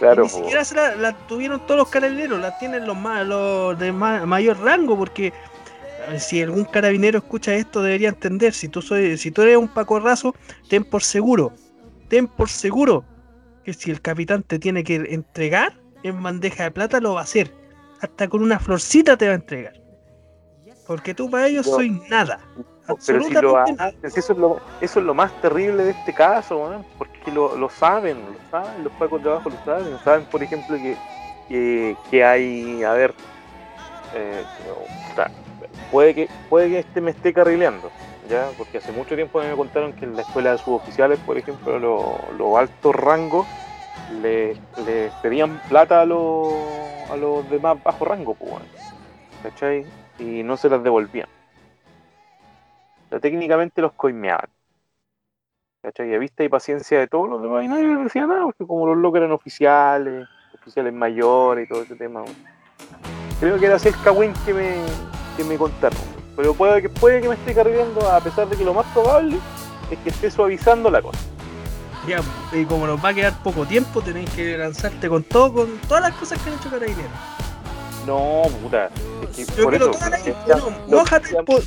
Claro. 0.00 0.24
ni 0.24 0.28
siquiera 0.28 0.64
se 0.64 0.74
la, 0.74 1.12
tuvieron 1.26 1.64
todos 1.64 1.78
los 1.78 1.88
carabineros, 1.88 2.40
la 2.40 2.58
tienen 2.58 2.86
los, 2.86 2.96
más, 2.96 3.24
los 3.24 3.78
de 3.78 3.92
mayor 3.92 4.58
rango, 4.60 4.98
porque 4.98 5.32
si 6.18 6.42
algún 6.42 6.64
carabinero 6.64 7.18
escucha 7.18 7.54
esto 7.54 7.82
debería 7.82 8.08
entender, 8.08 8.52
si 8.52 8.68
tú, 8.68 8.82
soy, 8.82 9.16
si 9.18 9.30
tú 9.30 9.42
eres 9.42 9.56
un 9.56 9.68
pacorrazo, 9.68 10.34
ten 10.68 10.84
por 10.84 11.02
seguro, 11.02 11.52
ten 12.08 12.26
por 12.26 12.48
seguro 12.48 13.04
que 13.64 13.72
si 13.72 13.90
el 13.90 14.00
capitán 14.00 14.42
te 14.42 14.58
tiene 14.58 14.84
que 14.84 14.94
entregar 14.94 15.78
en 16.02 16.22
bandeja 16.22 16.64
de 16.64 16.70
plata, 16.70 17.00
lo 17.00 17.14
va 17.14 17.20
a 17.20 17.24
hacer. 17.24 17.52
Hasta 18.00 18.28
con 18.28 18.42
una 18.42 18.58
florcita 18.58 19.16
te 19.16 19.26
va 19.26 19.32
a 19.32 19.36
entregar. 19.36 19.74
Porque 20.86 21.14
tú 21.14 21.28
para 21.28 21.48
ellos 21.48 21.66
soy 21.66 21.90
nada. 22.08 22.38
Pero 22.86 23.22
si 23.22 23.32
lo 23.32 23.64
eso 24.02 24.32
es 24.32 24.38
lo, 24.38 24.60
eso 24.80 25.00
es 25.00 25.06
lo 25.06 25.14
más 25.14 25.32
terrible 25.42 25.82
de 25.82 25.90
este 25.90 26.14
caso, 26.14 26.84
porque 26.96 27.32
lo, 27.32 27.56
lo, 27.56 27.68
saben, 27.68 28.18
lo 28.18 28.50
saben, 28.50 28.84
los 28.84 28.92
pacos 28.92 29.22
de 29.24 29.30
abajo 29.30 29.50
lo 29.50 29.64
saben, 29.64 29.98
saben 30.04 30.24
por 30.26 30.40
ejemplo 30.40 30.76
que, 30.76 31.96
que, 32.10 32.24
hay, 32.24 32.84
a 32.84 32.92
ver, 32.92 33.12
eh, 34.14 34.44
puede 35.90 36.14
que 36.14 36.28
puede 36.48 36.68
que 36.68 36.78
este 36.80 37.00
me 37.00 37.10
esté 37.10 37.32
carrileando, 37.32 37.90
ya, 38.28 38.48
porque 38.58 38.78
hace 38.78 38.92
mucho 38.92 39.14
tiempo 39.14 39.40
me 39.40 39.54
contaron 39.54 39.92
que 39.92 40.04
en 40.04 40.16
la 40.16 40.22
escuela 40.22 40.52
de 40.52 40.58
suboficiales, 40.58 41.18
por 41.20 41.38
ejemplo, 41.38 41.78
los 41.78 42.58
altos 42.58 42.94
rangos 42.94 43.46
les, 44.22 44.58
pedían 45.22 45.60
plata 45.68 46.02
a 46.02 46.04
los 46.06 46.52
a 47.10 47.16
los 47.16 47.48
de 47.50 47.58
más 47.60 47.82
bajo 47.82 48.04
rango, 48.04 48.34
pues, 48.34 48.52
¿cachai? 49.42 49.86
Y 50.18 50.42
no 50.42 50.56
se 50.56 50.68
las 50.68 50.82
devolvían 50.82 51.28
técnicamente 53.20 53.82
los 53.82 53.92
coimeaban. 53.92 54.48
¿Cachai? 55.82 56.14
A 56.14 56.18
vista 56.18 56.42
y 56.42 56.48
paciencia 56.48 56.98
de 56.98 57.06
todos 57.06 57.28
los 57.28 57.40
demás 57.42 57.64
y 57.64 57.68
nadie 57.68 57.86
les 57.86 58.04
decía 58.04 58.26
nada, 58.26 58.42
porque 58.44 58.66
como 58.66 58.86
los 58.86 58.96
locos 58.96 59.18
eran 59.18 59.32
oficiales, 59.32 60.26
oficiales 60.54 60.92
mayores 60.92 61.66
y 61.66 61.68
todo 61.68 61.82
ese 61.82 61.94
tema. 61.94 62.24
Creo 63.38 63.58
que 63.58 63.66
era 63.66 63.76
así 63.76 63.88
el 63.88 64.00
cagüín 64.02 64.32
que 64.44 64.54
me, 64.54 64.76
que 65.36 65.44
me 65.44 65.56
contaron. 65.56 65.98
Pero 66.36 66.54
puede 66.54 66.82
que, 66.82 66.88
puede 66.88 67.20
que 67.20 67.28
me 67.28 67.34
esté 67.34 67.54
cargando, 67.54 68.10
a 68.10 68.20
pesar 68.20 68.48
de 68.48 68.56
que 68.56 68.64
lo 68.64 68.74
más 68.74 68.86
probable 68.92 69.38
es 69.90 69.98
que 69.98 70.10
esté 70.10 70.30
suavizando 70.30 70.90
la 70.90 71.00
cosa. 71.00 71.18
Ya, 72.06 72.20
y 72.52 72.64
como 72.64 72.86
nos 72.86 73.04
va 73.04 73.08
a 73.08 73.14
quedar 73.14 73.42
poco 73.42 73.66
tiempo, 73.66 74.00
tenéis 74.00 74.30
que 74.30 74.56
lanzarte 74.56 75.08
con 75.08 75.24
todo, 75.24 75.52
con 75.52 75.78
todas 75.88 76.02
las 76.02 76.12
cosas 76.14 76.40
que 76.40 76.50
han 76.50 76.56
hecho 76.56 76.70
Carabineros. 76.70 77.10
No, 78.06 78.42
puta. 78.62 78.90
Es 79.36 79.50
que 79.50 79.62
por 79.64 79.74
eso, 79.74 79.90
no, 80.86 81.04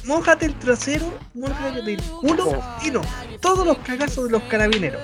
mójate, 0.05 0.45
el 0.45 0.55
trasero, 0.55 1.05
mójate 1.33 1.79
el 1.79 2.01
culo 2.01 2.61
y 2.81 2.91
no. 2.91 3.01
Todos 3.41 3.65
los 3.65 3.77
cagazos 3.79 4.25
de 4.25 4.31
los 4.31 4.43
carabineros. 4.43 5.01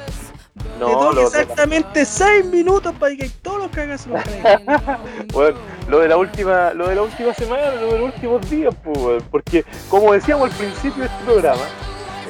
No, 0.79 1.11
Te 1.13 1.21
exactamente 1.21 2.05
6 2.05 2.45
minutos 2.45 2.93
para 2.99 3.15
que 3.15 3.29
todos 3.41 3.59
los 3.59 3.71
cagazos 3.71 4.13
de 4.13 4.13
los 4.13 5.27
bueno, 5.33 5.57
lo 5.87 5.99
de 5.99 6.07
la 6.07 6.17
última, 6.17 6.73
lo 6.73 6.87
de 6.87 6.95
la 6.95 7.01
última 7.01 7.33
semana, 7.33 7.75
lo 7.75 7.93
de 7.93 7.99
los 7.99 8.13
últimos 8.13 8.49
días, 8.49 8.73
pues, 8.83 9.23
porque 9.29 9.65
como 9.89 10.13
decíamos 10.13 10.51
al 10.51 10.57
principio 10.57 11.03
de 11.03 11.09
este 11.09 11.23
programa, 11.25 11.63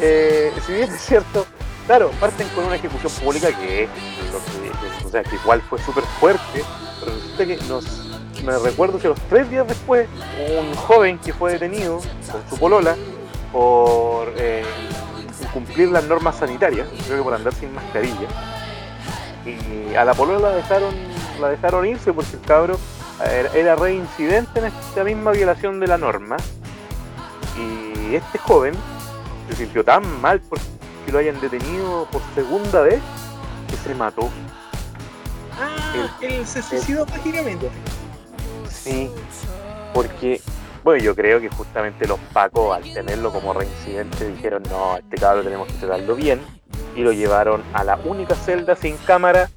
eh, 0.02 0.52
si 0.66 0.74
bien 0.74 0.92
es 0.92 1.02
cierto, 1.02 1.46
claro, 1.86 2.10
parten 2.20 2.48
con 2.50 2.66
una 2.66 2.76
ejecución 2.76 3.12
pública 3.24 3.48
que, 3.48 3.88
lo 4.32 4.40
que, 4.40 5.06
o 5.06 5.10
sea, 5.10 5.24
que 5.24 5.36
igual 5.36 5.62
fue 5.62 5.80
súper 5.80 6.04
fuerte, 6.20 6.64
pero 7.00 7.14
resulta 7.14 7.46
que 7.46 7.58
nos 7.68 8.06
me 8.44 8.58
recuerdo 8.60 9.00
que 9.00 9.08
los 9.08 9.20
tres 9.22 9.50
días 9.50 9.68
después, 9.68 10.08
un 10.60 10.76
joven 10.76 11.18
que 11.20 11.34
fue 11.34 11.54
detenido 11.54 12.00
con 12.32 12.50
su 12.50 12.58
polola 12.58 12.96
por 13.52 14.34
eh, 14.38 14.64
incumplir 15.56 15.89
las 15.89 16.04
normas 16.06 16.36
sanitarias, 16.38 16.88
creo 17.06 17.18
que 17.18 17.24
por 17.24 17.34
andar 17.34 17.54
sin 17.54 17.74
mascarilla, 17.74 18.28
y 19.46 19.96
a 19.96 20.04
la 20.04 20.13
polola 20.13 20.50
la 20.50 20.56
dejaron, 20.56 20.94
la 21.39 21.50
dejaron 21.50 21.86
irse 21.86 22.12
porque 22.12 22.36
el 22.36 22.41
cabro 22.41 22.78
era, 23.54 23.76
reincidente 23.76 24.60
en 24.60 24.65
esta 24.65 25.04
misma 25.06 25.32
violación 25.32 25.80
de 25.80 25.88
la 25.88 25.98
norma, 25.98 26.36
y 27.58 28.15
este 28.15 28.38
joven 28.38 28.74
se 29.50 29.56
sintió 29.56 29.84
tan 29.86 30.04
mal 30.22 30.41
porque 30.41 30.65
lo 31.10 31.20
hayan 31.20 31.39
detenido 31.39 32.06
por 32.12 32.22
segunda 32.34 32.82
vez 32.82 33.00
que 33.70 33.78
se 33.78 33.96
mató. 33.96 34.30
Ah, 35.58 36.18
él, 36.20 36.46
se 36.46 36.62
suicidó 36.62 37.06
prácticamente. 37.06 37.70
Sí, 38.70 39.10
porque, 39.94 40.41
bueno, 40.86 41.04
yo 41.04 41.15
creo 41.15 41.41
que 41.41 41.50
justamente 41.50 42.08
los 42.08 42.19
pacos, 42.32 42.78
al 42.78 42.84
tenerlo 42.93 43.32
como 43.32 43.54
reincidente, 43.54 44.30
dijeron, 44.30 44.62
no, 44.69 44.98
este 44.98 45.17
cabrón 45.17 45.43
tenemos 45.43 45.67
que 45.67 45.74
tratarlo 45.74 46.13
bien, 46.13 46.39
y 46.95 47.02
lo 47.02 47.12
llevaron 47.12 47.63
a 47.74 47.84
la 47.84 47.95
única 48.06 48.36
celda 48.36 48.76
sin 48.76 48.95
cámara 48.98 49.50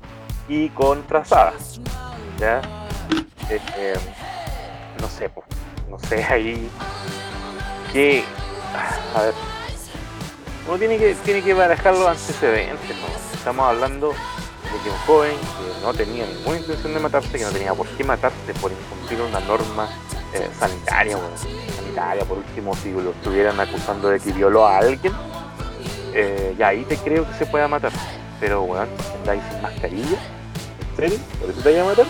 y 0.49 0.71
con 0.71 1.07
trazadas. 1.07 1.83
¿Ya? 2.39 2.63
Eh, 3.51 3.93
no 5.03 5.07
sé, 5.07 5.31
no 5.91 5.99
sé, 5.99 6.25
ahí 6.25 6.71
que, 7.93 8.25
a 9.15 9.23
ver, 9.25 9.35
uno 10.67 10.79
tiene 10.79 10.97
que, 10.97 11.15
tiene 11.27 11.43
que 11.43 11.53
barajar 11.53 11.93
los 11.93 12.09
antecedentes, 12.09 12.97
¿no? 12.97 13.37
Estamos 13.37 13.67
hablando 13.67 14.15
que 14.83 14.91
un 14.91 14.99
joven 14.99 15.33
que 15.33 15.87
no 15.87 15.95
tenía 15.95 16.27
ninguna 16.27 16.59
intención 16.59 16.95
de 16.95 17.01
matarse, 17.01 17.39
que 17.39 17.45
no 17.45 17.51
tenía 17.51 17.75
por 17.75 17.87
qué 17.89 18.05
matarse 18.05 18.55
por 18.61 18.73
incumplir 18.73 19.21
una 19.21 19.41
norma 19.41 19.89
eh, 20.35 20.49
sanitaria, 20.59 21.17
bueno, 21.17 21.37
sanitaria, 21.75 22.25
por 22.25 22.39
último, 22.39 22.75
si 22.77 22.93
lo 22.93 23.11
estuvieran 23.11 23.59
acusando 23.59 24.09
de 24.09 24.21
que 24.21 24.33
violó 24.33 24.67
a 24.67 24.79
alguien, 24.79 25.13
eh, 26.15 26.55
ya 26.59 26.69
ahí 26.69 26.85
te 26.85 26.97
creo 26.97 27.29
que 27.29 27.39
se 27.39 27.47
pueda 27.47 27.69
matar. 27.69 27.93
Pero, 28.41 28.63
bueno, 28.63 28.87
andáis 29.21 29.43
sin 29.51 29.63
mascarilla, 29.63 30.19
¿en 30.91 30.97
serio? 30.97 31.19
¿Por 31.41 31.51
eso 31.51 31.61
te 31.61 31.71
vaya 31.71 31.83
a 31.83 31.87
matar? 31.87 32.07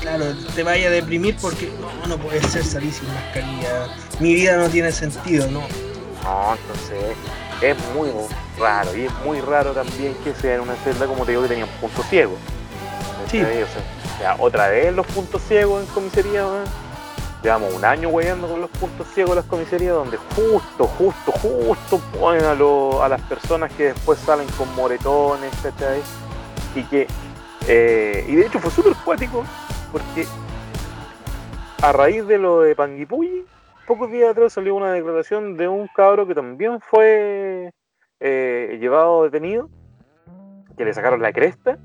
Claro, 0.00 0.24
te 0.54 0.62
vaya 0.62 0.88
a 0.88 0.90
deprimir 0.90 1.36
porque 1.40 1.70
no, 1.80 2.06
no 2.06 2.18
puede 2.18 2.42
ser 2.42 2.64
salir 2.64 2.92
sin 2.92 3.12
mascarilla. 3.12 3.88
Mi 4.18 4.34
vida 4.34 4.56
no 4.56 4.68
tiene 4.68 4.90
sentido, 4.90 5.46
¿no? 5.50 5.60
No, 6.24 6.56
entonces 6.56 7.16
es 7.60 7.76
muy 7.94 8.10
raro 8.60 8.94
y 8.96 9.06
es 9.06 9.12
muy 9.24 9.40
raro 9.40 9.72
también 9.72 10.14
que 10.22 10.34
sea 10.34 10.56
en 10.56 10.60
una 10.60 10.74
celda 10.76 11.06
como 11.06 11.24
te 11.24 11.32
digo 11.32 11.42
que 11.42 11.48
tenía 11.48 11.64
un 11.64 11.80
punto 11.80 12.02
ciego. 12.04 12.36
Sí. 13.30 13.42
O, 13.42 14.18
sea, 14.18 14.36
otra 14.38 14.68
vez 14.68 14.94
los 14.94 15.06
puntos 15.06 15.40
ciegos 15.42 15.82
en 15.82 15.94
comisaría, 15.94 16.44
llevamos 17.42 17.72
un 17.74 17.84
año 17.84 18.08
weyando 18.08 18.48
con 18.48 18.60
los 18.60 18.70
puntos 18.70 19.06
ciegos 19.14 19.30
en 19.30 19.36
las 19.36 19.44
comisarías 19.46 19.94
donde 19.94 20.16
justo, 20.16 20.86
justo, 20.86 21.32
justo 21.32 22.00
ponen 22.18 22.44
a, 22.44 22.52
a 22.52 23.08
las 23.08 23.20
personas 23.22 23.72
que 23.72 23.92
después 23.92 24.18
salen 24.18 24.46
con 24.58 24.72
moretones, 24.74 25.52
¿cachai? 25.62 26.02
Y 26.74 26.82
que, 26.84 27.06
eh, 27.66 28.26
y 28.28 28.34
de 28.34 28.46
hecho 28.46 28.58
fue 28.58 28.70
súper 28.70 28.94
cuático 29.04 29.44
porque 29.92 30.26
a 31.82 31.92
raíz 31.92 32.26
de 32.26 32.38
lo 32.38 32.60
de 32.60 32.76
Panguipulli, 32.76 33.44
pocos 33.86 34.10
días 34.10 34.30
atrás 34.30 34.52
salió 34.52 34.74
una 34.74 34.92
declaración 34.92 35.56
de 35.56 35.66
un 35.66 35.88
cabro 35.88 36.26
que 36.26 36.34
también 36.34 36.80
fue 36.80 37.72
eh, 38.20 38.78
llevado 38.80 39.24
detenido, 39.24 39.68
que 40.76 40.84
le 40.84 40.94
sacaron 40.94 41.20
la 41.20 41.32
cresta 41.32 41.78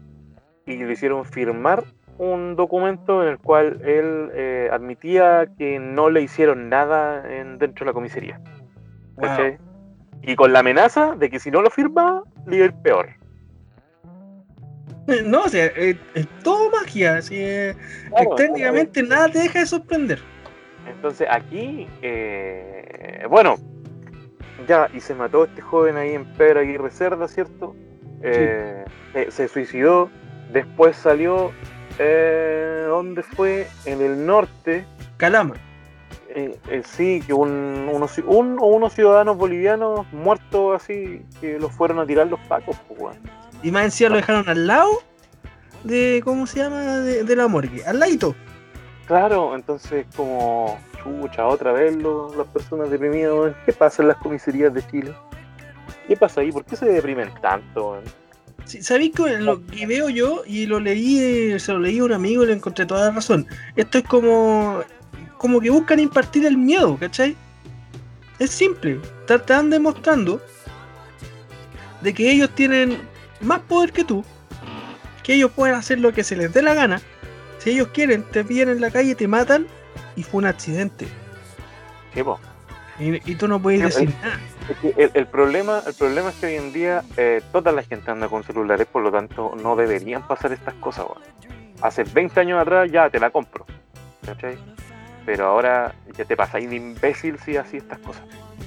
y 0.66 0.78
le 0.78 0.92
hicieron 0.92 1.26
firmar 1.26 1.84
un 2.18 2.56
documento 2.56 3.24
en 3.24 3.30
el 3.30 3.40
cual 3.40 3.82
él 3.84 4.30
eh, 4.34 4.70
admitía 4.72 5.48
que 5.58 5.80
no 5.80 6.10
le 6.10 6.22
hicieron 6.22 6.70
nada 6.70 7.24
en, 7.30 7.58
dentro 7.58 7.86
de 7.86 7.90
la 7.90 7.94
comisaría. 7.94 8.40
Y 10.22 10.36
con 10.36 10.54
la 10.54 10.60
amenaza 10.60 11.16
de 11.16 11.30
que 11.30 11.40
si 11.40 11.52
no 11.52 11.62
lo 11.62 11.70
firmaba, 11.70 12.24
le 12.48 12.56
iba 12.58 12.66
a 12.66 12.70
ir 12.70 12.74
peor. 12.82 13.10
No, 15.26 15.44
o 15.44 15.50
sea, 15.50 15.66
es, 15.68 15.98
es 16.16 16.28
todo 16.44 16.72
magia. 16.72 17.18
Así 17.18 17.36
Claro, 18.10 18.36
técnicamente 18.36 19.04
nada 19.04 19.30
te 19.30 19.40
deja 19.40 19.60
de 19.60 19.66
sorprender. 19.68 20.20
Entonces 20.88 21.28
aquí, 21.30 21.88
eh, 22.02 23.26
bueno, 23.30 23.58
ya, 24.68 24.90
y 24.94 25.00
se 25.00 25.14
mató 25.16 25.46
este 25.46 25.62
joven 25.62 25.98
ahí 25.98 26.14
en 26.14 26.26
Pedro 26.34 26.60
Aguirre 26.62 26.92
Cerda, 26.92 27.28
¿cierto? 27.28 27.76
Eh, 28.22 28.84
eh, 29.14 29.28
se 29.30 29.48
suicidó, 29.48 30.10
después 30.52 30.96
salió, 30.96 31.52
eh, 32.00 32.86
¿dónde 32.88 33.24
fue? 33.24 33.68
En 33.86 34.02
el 34.02 34.26
norte, 34.26 34.86
Calama. 35.18 35.56
eh, 36.30 36.82
sí, 36.86 37.24
que 37.26 37.34
un, 37.34 37.90
unos, 37.92 38.18
un 38.20 38.58
unos 38.60 38.94
ciudadanos 38.94 39.38
bolivianos 39.38 40.06
muertos 40.12 40.82
así, 40.82 41.22
que 41.40 41.60
los 41.60 41.72
fueron 41.72 42.00
a 42.00 42.06
tirar 42.06 42.28
los 42.28 42.40
pacos, 42.42 42.76
pues, 42.88 43.00
weón. 43.00 43.18
Y 43.64 43.72
más 43.72 43.86
encima 43.86 44.10
lo 44.12 44.16
dejaron 44.18 44.48
al 44.50 44.68
lado 44.68 44.90
de, 45.84 46.22
¿cómo 46.24 46.46
se 46.46 46.60
llama? 46.60 47.00
De, 47.00 47.24
de 47.24 47.36
la 47.36 47.48
morgue. 47.48 47.86
Al 47.86 48.00
ladito. 48.00 48.36
Claro, 49.08 49.56
entonces 49.56 50.06
como 50.16 50.80
chucha, 51.04 51.46
otra 51.46 51.72
vez 51.72 51.96
lo- 51.96 52.34
las 52.36 52.48
personas 52.48 52.90
deprimidas. 52.90 53.54
¿qué 53.66 53.74
pasa 53.74 54.02
en 54.02 54.08
las 54.10 54.18
comisarías 54.18 54.74
de 54.74 54.86
Chile? 54.88 55.14
¿Qué 56.08 56.16
pasa 56.18 56.42
ahí? 56.42 56.52
¿Por 56.52 56.66
qué 56.66 56.76
se 56.76 56.86
deprimen 56.86 57.30
tanto? 57.42 58.02
Sí, 58.66 58.82
¿Sabéis 58.82 59.14
que 59.16 59.38
lo 59.38 59.64
que 59.68 59.86
veo 59.86 60.10
yo 60.10 60.42
y 60.48 60.66
lo 60.66 60.80
leí, 60.80 61.20
eh, 61.20 61.60
se 61.60 61.72
lo 61.72 61.80
leí 61.80 62.00
a 62.00 62.04
un 62.04 62.14
amigo 62.14 62.44
y 62.44 62.48
le 62.48 62.54
encontré 62.54 62.86
toda 62.86 63.06
la 63.08 63.12
razón? 63.12 63.46
Esto 63.76 64.00
es 64.00 64.04
como, 64.06 64.80
como 65.38 65.60
que 65.62 65.70
buscan 65.70 66.00
impartir 66.00 66.46
el 66.48 66.58
miedo, 66.58 66.98
¿cachai? 67.00 67.36
Es 68.40 68.50
simple. 68.50 69.00
Te 69.28 69.36
están 69.36 69.70
demostrando 69.70 70.42
de 72.02 72.14
que 72.14 72.32
ellos 72.32 72.50
tienen 72.56 72.98
más 73.42 73.60
poder 73.60 73.92
que 73.92 74.04
tú, 74.04 74.24
que 75.24 75.36
ellos 75.36 75.52
pueden 75.52 75.76
hacer 75.76 76.00
lo 76.00 76.12
que 76.12 76.24
se 76.24 76.36
les 76.36 76.52
dé 76.52 76.62
la 76.64 76.74
gana. 76.74 77.02
Si 77.66 77.72
ellos 77.72 77.88
quieren, 77.88 78.22
te 78.22 78.44
pillan 78.46 78.70
en 78.70 78.80
la 78.80 78.92
calle, 78.92 79.16
te 79.16 79.28
matan 79.28 79.66
y 80.16 80.22
fue 80.22 80.38
un 80.38 80.46
accidente. 80.46 81.08
Sí. 82.14 82.22
Y, 83.00 83.32
y 83.32 83.36
tú 83.36 83.48
no 83.48 83.60
puedes 83.60 83.80
Sí, 83.96 84.06
decir 84.06 84.16
nada. 84.22 84.40
El, 84.96 85.10
el 85.16 85.26
problema, 85.26 85.82
el 85.88 85.96
problema 85.96 86.30
es 86.30 86.36
que 86.36 86.46
hoy 86.46 86.56
en 86.58 86.72
día 86.72 87.04
eh, 87.18 87.42
toda 87.52 87.72
la 87.72 87.82
gente 87.82 88.12
anda 88.12 88.30
con 88.30 88.44
celulares, 88.44 88.86
por 88.86 89.02
lo 89.02 89.12
tanto 89.12 89.54
no 89.64 89.76
deberían 89.76 90.28
pasar 90.28 90.54
estas 90.54 90.76
cosas. 90.76 91.08
Hace 91.82 92.04
20 92.04 92.40
años 92.40 92.62
atrás 92.62 92.92
ya 92.92 93.10
te 93.10 93.20
la 93.20 93.32
compro, 93.32 93.66
¿cachai? 94.24 94.60
Pero 95.26 95.48
ahora 95.48 95.96
ya 96.16 96.24
te 96.24 96.38
pasáis 96.38 96.70
de 96.70 96.76
imbécil 96.76 97.40
si 97.40 97.58
así 97.58 97.78
estas 97.78 97.98
cosas. 97.98 98.22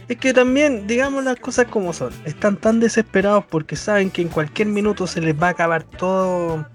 Es 0.09 0.17
que 0.17 0.35
también, 0.35 0.89
digamos 0.89 1.23
las 1.23 1.37
cosas 1.37 1.67
como 1.67 1.93
son, 1.93 2.13
están 2.25 2.57
tan 2.57 2.81
desesperados 2.81 3.45
porque 3.45 3.77
saben 3.77 4.11
que 4.11 4.23
en 4.23 4.29
cualquier 4.29 4.67
minuto 4.67 5.07
se 5.07 5.21
les 5.21 5.41
va 5.41 5.47
a 5.47 5.51
acabar 5.51 5.85
todo, 5.85 6.67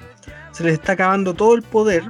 se 0.53 0.63
les 0.63 0.73
está 0.73 0.93
acabando 0.93 1.33
todo 1.33 1.55
el 1.55 1.61
poder, 1.63 2.03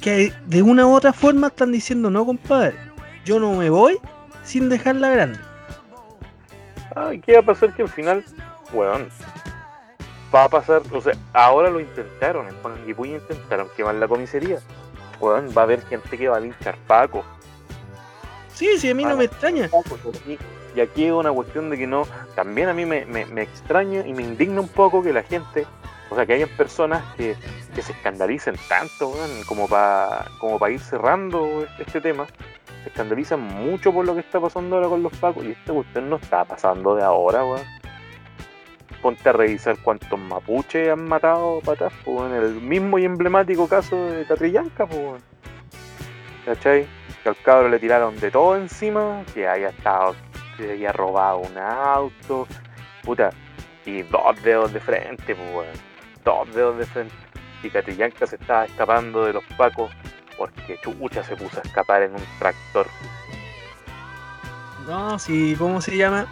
que 0.00 0.32
de 0.46 0.62
una 0.62 0.86
u 0.86 0.92
otra 0.94 1.12
forma 1.12 1.46
están 1.46 1.72
diciendo, 1.72 2.10
no 2.10 2.26
compadre, 2.26 2.76
yo 3.24 3.40
no 3.40 3.54
me 3.54 3.70
voy 3.70 3.98
sin 4.42 4.68
dejarla 4.68 5.08
grande. 5.10 5.38
Ay, 6.94 7.20
¿qué 7.20 7.32
va 7.34 7.40
a 7.40 7.42
pasar? 7.42 7.74
Que 7.74 7.82
al 7.82 7.88
final, 7.88 8.24
weón, 8.72 9.08
va 10.34 10.44
a 10.44 10.48
pasar, 10.48 10.82
o 10.92 11.00
sea, 11.00 11.14
ahora 11.32 11.70
lo 11.70 11.80
intentaron, 11.80 12.48
en 12.48 12.54
Panguipulli 12.56 13.14
intentaron 13.14 13.68
quemar 13.76 13.94
la 13.94 14.06
comisaría. 14.06 14.58
Weón, 15.20 15.48
va 15.56 15.62
a 15.62 15.64
haber 15.64 15.80
gente 15.86 16.18
que 16.18 16.28
va 16.28 16.36
a 16.36 16.40
linchar 16.40 16.76
Paco. 16.86 17.24
Sí, 18.52 18.68
sí, 18.78 18.90
a 18.90 18.94
mí 18.94 19.04
no 19.04 19.16
me 19.16 19.24
extraña. 19.24 19.68
Paco, 19.68 19.96
y 20.04 20.34
aquí- 20.34 20.38
Y 20.76 20.80
aquí 20.80 21.04
es 21.06 21.12
una 21.12 21.30
cuestión 21.32 21.70
de 21.70 21.78
que 21.78 21.86
no, 21.86 22.04
también 22.34 22.68
a 22.68 22.74
mí 22.74 22.84
me, 22.84 23.06
me- 23.06 23.26
me 23.26 23.42
extraña 23.42 24.04
y 24.04 24.12
me 24.12 24.22
indigna 24.24 24.60
un 24.60 24.66
poco 24.68 25.04
que 25.04 25.12
la 25.12 25.22
gente, 25.22 25.66
o 26.14 26.16
sea, 26.16 26.26
que 26.26 26.34
hayan 26.34 26.48
personas 26.50 27.02
que, 27.16 27.34
se 27.74 27.90
escandalicen 27.90 28.54
tanto, 28.68 29.08
weón, 29.08 29.42
como 29.48 29.66
para 29.66 30.26
como 30.38 30.60
pa 30.60 30.70
ir 30.70 30.78
cerrando 30.78 31.66
este 31.76 32.00
tema. 32.00 32.24
Se 32.84 32.90
escandalizan 32.90 33.40
mucho 33.40 33.92
por 33.92 34.06
lo 34.06 34.14
que 34.14 34.20
está 34.20 34.38
pasando 34.38 34.76
ahora 34.76 34.88
con 34.88 35.02
los 35.02 35.12
pacos 35.16 35.44
y 35.44 35.50
esta 35.50 35.72
cuestión 35.72 36.08
no 36.08 36.16
está 36.16 36.44
pasando 36.44 36.94
de 36.94 37.02
ahora, 37.02 37.44
weón. 37.44 37.62
Ponte 39.02 39.28
a 39.28 39.32
revisar 39.32 39.76
cuántos 39.82 40.16
mapuches 40.16 40.88
han 40.88 41.04
matado 41.08 41.58
para 41.64 41.86
atrás, 41.86 41.92
pues, 42.04 42.16
weón, 42.16 42.32
el 42.32 42.60
mismo 42.60 42.96
y 43.00 43.04
emblemático 43.06 43.66
caso 43.66 43.96
de 43.96 44.24
Catrillanca, 44.24 44.86
pues. 44.86 45.20
¿Cachai? 46.44 46.86
Que 47.24 47.28
al 47.28 47.36
cabro 47.42 47.68
le 47.68 47.80
tiraron 47.80 48.20
de 48.20 48.30
todo 48.30 48.56
encima, 48.56 49.24
que 49.34 49.48
haya 49.48 49.70
estado, 49.70 50.14
que 50.56 50.70
haya 50.70 50.92
robado 50.92 51.38
un 51.38 51.58
auto, 51.58 52.46
puta, 53.02 53.30
y 53.84 54.02
dos 54.02 54.40
dedos 54.44 54.72
de 54.72 54.78
frente, 54.78 55.34
pues, 55.34 55.93
dedos 56.54 56.78
de 56.78 56.86
frente. 56.86 57.14
Y 57.62 57.70
Catrillanca 57.70 58.26
se 58.26 58.36
estaba 58.36 58.64
escapando 58.64 59.24
de 59.24 59.32
los 59.32 59.44
pacos 59.56 59.90
porque 60.36 60.78
chucha 60.82 61.22
se 61.22 61.36
puso 61.36 61.58
a 61.58 61.62
escapar 61.62 62.02
en 62.02 62.12
un 62.12 62.22
tractor. 62.38 62.86
No, 64.86 65.18
sí, 65.18 65.54
¿cómo 65.58 65.80
se 65.80 65.96
llama? 65.96 66.26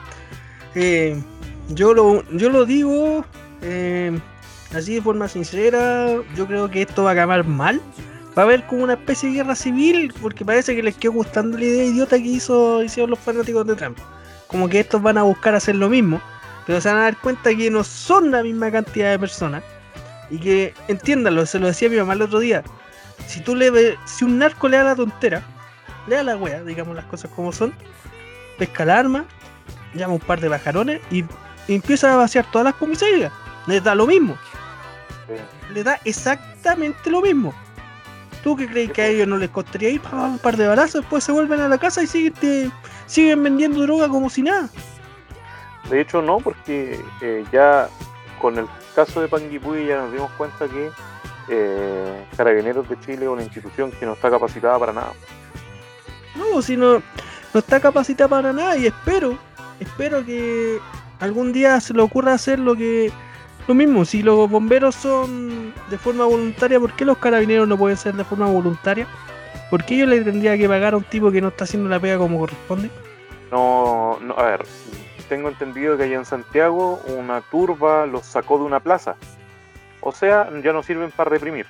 Eh, 0.75 1.21
yo, 1.69 1.95
lo, 1.95 2.23
yo 2.31 2.51
lo 2.51 2.65
digo 2.65 3.25
eh, 3.63 4.19
así 4.75 4.97
de 4.97 5.03
forma 5.03 5.29
sincera, 5.29 6.09
yo 6.35 6.47
creo 6.47 6.71
que 6.71 6.83
esto 6.83 7.05
va 7.05 7.11
a 7.11 7.13
acabar 7.13 7.45
mal. 7.45 7.81
Va 8.37 8.43
a 8.43 8.47
haber 8.47 8.67
como 8.67 8.85
una 8.85 8.95
especie 8.95 9.29
de 9.29 9.37
guerra 9.37 9.55
civil, 9.55 10.13
porque 10.23 10.45
parece 10.45 10.75
que 10.75 10.83
les 10.83 10.97
quedó 10.97 11.13
gustando 11.13 11.59
la 11.59 11.65
idea 11.65 11.85
idiota 11.85 12.17
que 12.17 12.25
hizo, 12.25 12.83
hicieron 12.83 13.11
los 13.11 13.19
fanáticos 13.19 13.67
de 13.67 13.75
Trump. 13.75 13.99
Como 14.47 14.69
que 14.69 14.81
estos 14.81 15.03
van 15.03 15.19
a 15.19 15.23
buscar 15.23 15.55
hacer 15.55 15.77
lo 15.77 15.91
mismo, 15.91 16.21
pero 16.67 16.81
se 16.81 16.89
van 16.89 16.99
a 16.99 17.03
dar 17.03 17.17
cuenta 17.19 17.55
que 17.55 17.71
no 17.71 17.85
son 17.85 18.31
la 18.31 18.43
misma 18.43 18.71
cantidad 18.71 19.11
de 19.11 19.19
personas. 19.19 19.63
Y 20.33 20.39
que, 20.41 20.75
entiéndanlo, 20.89 21.47
se 21.47 21.59
lo 21.61 21.67
decía 21.69 21.89
mi 21.89 21.97
mamá 21.97 22.15
el 22.15 22.23
otro 22.23 22.41
día. 22.41 22.65
Si 23.29 23.41
tú 23.41 23.55
le 23.55 23.71
ves, 23.71 23.97
si 24.07 24.25
un 24.25 24.39
narco 24.39 24.67
le 24.69 24.79
da 24.79 24.85
la 24.85 24.97
tontera, 24.97 25.43
le 26.09 26.17
da 26.17 26.23
la 26.25 26.37
wea, 26.37 26.63
digamos 26.65 26.97
las 26.97 27.05
cosas 27.05 27.31
como 27.37 27.53
son, 27.53 27.73
pesca 28.59 28.85
la 28.85 28.99
arma, 28.99 29.25
llama 29.95 30.15
un 30.15 30.21
par 30.21 30.41
de 30.41 30.49
bajarones 30.49 31.01
y, 31.11 31.25
empieza 31.69 32.13
a 32.13 32.17
vaciar 32.17 32.45
todas 32.51 32.65
las 32.65 32.75
comisarías. 32.75 33.31
Les 33.69 33.85
da 33.85 33.95
lo 33.95 34.07
mismo. 34.07 34.37
Le 35.73 35.85
da 35.85 36.01
exactamente 36.05 37.09
lo 37.09 37.21
mismo. 37.21 37.55
¿Tú 38.43 38.57
qué 38.57 38.67
crees 38.67 38.91
que 38.91 39.03
a 39.03 39.07
ellos 39.07 39.29
no 39.29 39.37
les 39.37 39.51
costaría 39.51 39.91
ir 39.91 40.01
pa, 40.01 40.17
un 40.25 40.39
par 40.39 40.57
de 40.57 40.67
balazos? 40.67 41.03
Después 41.03 41.23
se 41.23 41.31
vuelven 41.31 41.61
a 41.61 41.69
la 41.69 41.79
casa 41.79 42.03
y 42.03 42.09
siguen, 42.09 42.33
te- 42.33 42.71
siguen 43.07 43.45
vendiendo 43.45 43.83
droga 43.83 44.09
como 44.09 44.29
si 44.29 44.43
nada. 44.43 44.69
De 45.89 46.01
hecho, 46.01 46.21
no, 46.21 46.39
porque 46.39 47.01
eh, 47.21 47.45
ya 47.53 47.89
con 48.43 48.59
el 48.59 48.67
caso 48.95 49.23
de 49.23 49.29
Panguipulli 49.29 49.87
ya 49.87 49.99
nos 49.99 50.13
dimos 50.13 50.31
cuenta 50.33 50.69
que 50.69 50.91
eh, 51.49 52.27
Carabineros 52.37 52.89
de 52.89 52.99
Chile 53.01 53.25
es 53.25 53.29
una 53.29 53.43
institución 53.43 53.93
que 53.93 54.05
no 54.05 54.13
está 54.13 54.31
capacitada 54.31 54.79
para 54.79 54.93
nada. 54.93 55.13
No, 56.35 56.61
si 56.61 56.77
no, 56.77 56.95
no 57.55 57.61
está 57.61 57.81
capacitada 57.81 58.29
para 58.29 58.53
nada 58.53 58.77
y 58.77 58.87
espero, 58.87 59.39
espero 59.79 60.25
que 60.27 60.79
algún 61.21 61.53
día 61.53 61.81
se 61.81 61.95
le 61.95 62.03
ocurra 62.03 62.35
hacer 62.35 62.59
lo 62.59 62.75
que 62.75 63.13
lo 63.69 63.75
mismo, 63.75 64.05
si 64.05 64.25
los 64.25 64.51
bomberos 64.51 64.97
son 64.97 65.73
de 65.89 65.97
forma 65.97 66.25
voluntaria, 66.25 66.81
¿por 66.81 66.93
qué 66.95 67.05
los 67.05 67.19
carabineros 67.19 67.69
no 67.69 67.79
pueden 67.79 67.97
ser 67.97 68.15
de 68.15 68.25
forma 68.25 68.47
voluntaria? 68.47 69.07
¿Por 69.71 69.85
qué 69.85 69.99
yo 69.99 70.07
le 70.07 70.21
tendría 70.23 70.59
que 70.59 70.69
pagar 70.69 70.95
a 70.95 70.97
un 70.97 71.05
tipo 71.05 71.31
que 71.31 71.41
no 71.41 71.49
está 71.49 71.63
haciendo 71.63 71.89
la 71.89 72.01
pega 72.01 72.19
como 72.19 72.41
corresponde? 72.41 72.91
No, 73.53 74.19
no, 74.21 74.35
a 74.37 74.43
ver, 74.43 74.67
tengo 75.33 75.49
entendido 75.49 75.97
que 75.97 76.03
allá 76.03 76.17
en 76.17 76.27
Santiago 76.27 77.01
una 77.17 77.41
turba 77.41 78.05
los 78.05 78.27
sacó 78.27 78.59
de 78.59 78.65
una 78.65 78.81
plaza. 78.81 79.17
O 80.03 80.13
sea, 80.13 80.51
ya 80.63 80.75
no 80.75 80.83
sirven 80.83 81.11
para 81.11 81.31
reprimir. 81.31 81.65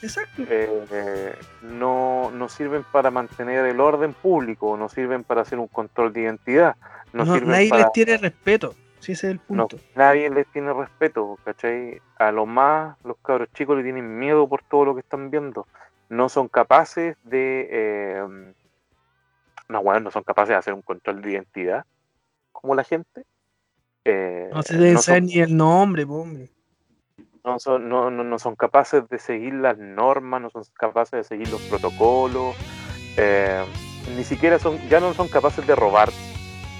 Exacto. 0.00 0.42
Eh, 0.48 0.84
eh, 0.92 1.34
no, 1.62 2.30
no 2.32 2.48
sirven 2.48 2.84
para 2.84 3.10
mantener 3.10 3.64
el 3.64 3.80
orden 3.80 4.12
público, 4.12 4.76
no 4.76 4.88
sirven 4.88 5.24
para 5.24 5.40
hacer 5.40 5.58
un 5.58 5.66
control 5.66 6.12
de 6.12 6.20
identidad, 6.20 6.76
no, 7.12 7.24
No, 7.24 7.34
sirven 7.34 7.50
nadie 7.50 7.68
para... 7.68 7.82
les 7.82 7.92
tiene 7.92 8.16
respeto, 8.16 8.76
si 9.00 9.10
ese 9.12 9.26
es 9.26 9.32
el 9.32 9.40
No, 9.48 9.66
punto. 9.66 9.78
nadie 9.96 10.30
les 10.30 10.46
tiene 10.52 10.72
respeto, 10.72 11.36
¿cachai? 11.44 12.00
A 12.18 12.30
lo 12.30 12.46
más 12.46 12.96
los 13.02 13.16
cabros 13.24 13.48
chicos 13.54 13.76
le 13.76 13.82
tienen 13.82 14.20
miedo 14.20 14.46
por 14.48 14.62
todo 14.62 14.84
lo 14.84 14.94
que 14.94 15.00
están 15.00 15.32
viendo. 15.32 15.66
No 16.10 16.28
son 16.28 16.46
capaces 16.46 17.16
de... 17.24 17.68
eh, 17.72 18.52
no, 19.68 19.82
bueno, 19.82 19.98
no 19.98 20.10
son 20.12 20.22
capaces 20.22 20.50
de 20.50 20.56
hacer 20.56 20.74
un 20.74 20.82
control 20.82 21.22
de 21.22 21.32
identidad 21.32 21.84
como 22.64 22.74
la 22.74 22.84
gente. 22.84 23.26
Eh, 24.06 24.48
No 24.50 24.62
se 24.62 24.74
deben 24.78 24.94
no 24.94 24.98
son- 25.00 25.04
saber 25.04 25.22
ni 25.24 25.38
el 25.38 25.54
nombre, 25.54 26.04
hombre. 26.04 26.48
no 27.44 27.58
son, 27.58 27.90
no, 27.90 28.10
no, 28.10 28.24
no 28.24 28.38
son 28.38 28.56
capaces 28.56 29.06
de 29.10 29.18
seguir 29.18 29.52
las 29.52 29.76
normas, 29.76 30.40
no 30.40 30.48
son 30.48 30.62
capaces 30.78 31.10
de 31.12 31.24
seguir 31.24 31.48
los 31.50 31.60
protocolos, 31.62 32.56
eh, 33.18 33.62
ni 34.16 34.24
siquiera 34.24 34.58
son, 34.58 34.78
ya 34.88 34.98
no 34.98 35.12
son 35.12 35.28
capaces 35.28 35.66
de 35.66 35.76
robar 35.76 36.08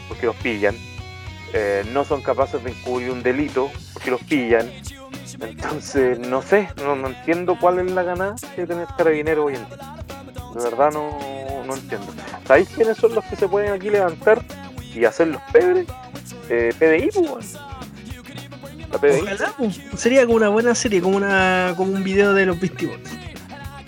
porque 0.09 0.25
los 0.25 0.37
pillan, 0.37 0.75
eh, 1.53 1.85
no 1.93 2.03
son 2.05 2.23
capaces 2.23 2.65
de 2.65 2.71
encubrir 2.71 3.11
un 3.11 3.23
delito 3.23 3.71
porque 3.93 4.11
los 4.11 4.23
pillan. 4.25 4.67
Entonces, 5.41 6.19
no 6.19 6.41
sé, 6.41 6.71
no, 6.83 6.97
no 6.97 7.09
entiendo 7.09 7.59
cuál 7.61 7.81
es 7.81 7.93
la 7.93 8.03
ganancia 8.05 8.49
de 8.57 8.67
tener 8.67 8.87
carabineros 8.97 9.45
hoy 9.47 9.57
en 9.57 9.67
día. 9.67 9.97
De 10.55 10.63
verdad 10.65 10.91
no, 10.93 11.11
no 11.67 11.75
entiendo. 11.75 12.07
¿Sabéis 12.47 12.71
quiénes 12.71 12.97
son 12.97 13.15
los 13.15 13.25
que 13.27 13.37
se 13.37 13.49
pueden 13.49 13.71
aquí 13.73 13.91
levantar 13.91 14.43
y 14.95 15.05
hacer 15.05 15.29
los 15.29 15.43
pedres? 15.53 15.87
Eh, 16.49 16.73
PDI, 16.79 17.11
pues. 17.29 17.55
La 18.93 18.99
PDI. 18.99 19.21
Ojalá, 19.23 19.55
pues, 19.59 19.81
sería 19.97 20.25
como 20.25 20.37
una 20.37 20.49
buena 20.49 20.75
serie, 20.75 21.01
como 21.01 21.17
una 21.17 21.75
como 21.77 21.93
un 21.93 22.05
video 22.05 22.33
de 22.35 22.47
los 22.47 22.61
Beastie 22.61 22.87
Boys. 22.89 23.09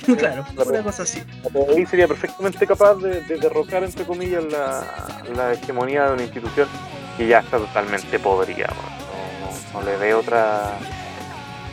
claro, 0.19 0.47
la 0.55 0.63
una 0.65 0.83
cosa 0.83 1.03
así. 1.03 1.23
La 1.43 1.51
PDI 1.51 1.87
sería 1.87 2.09
perfectamente 2.09 2.67
capaz 2.67 2.95
de, 2.97 3.21
de 3.23 3.37
derrocar, 3.39 3.85
entre 3.85 4.05
comillas, 4.05 4.45
la, 4.45 5.23
la 5.35 5.53
hegemonía 5.53 6.07
de 6.07 6.13
una 6.15 6.23
institución 6.23 6.69
que 7.17 7.27
ya 7.27 7.41
está 7.41 7.59
totalmente 7.59 8.19
podrida. 8.19 8.69
No, 8.69 9.47
no, 9.47 9.81
no 9.81 9.87
le 9.87 9.97
veo 9.97 10.21
otra. 10.21 10.79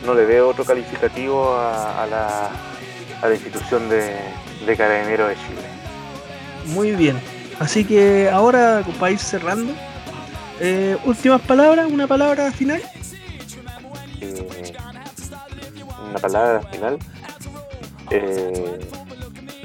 No 0.04 0.12
le 0.14 0.26
veo 0.26 0.48
otro 0.48 0.64
calificativo 0.64 1.54
a, 1.54 2.02
a 2.02 2.06
la, 2.06 2.50
a 3.22 3.28
la 3.28 3.34
institución 3.34 3.88
de, 3.88 4.14
de 4.66 4.76
Carabineros 4.76 5.30
de 5.30 5.34
Chile. 5.36 5.62
Muy 6.66 6.92
bien. 6.92 7.18
Así 7.58 7.84
que 7.84 8.28
ahora, 8.30 8.84
para 8.98 9.12
ir 9.12 9.18
cerrando, 9.18 9.72
eh, 10.60 10.96
últimas 11.04 11.40
palabras, 11.42 11.90
una 11.90 12.06
palabra 12.06 12.50
final. 12.52 12.82
Eh, 14.20 14.72
una 16.10 16.18
palabra 16.18 16.60
final. 16.70 16.98
Eh, 18.10 18.78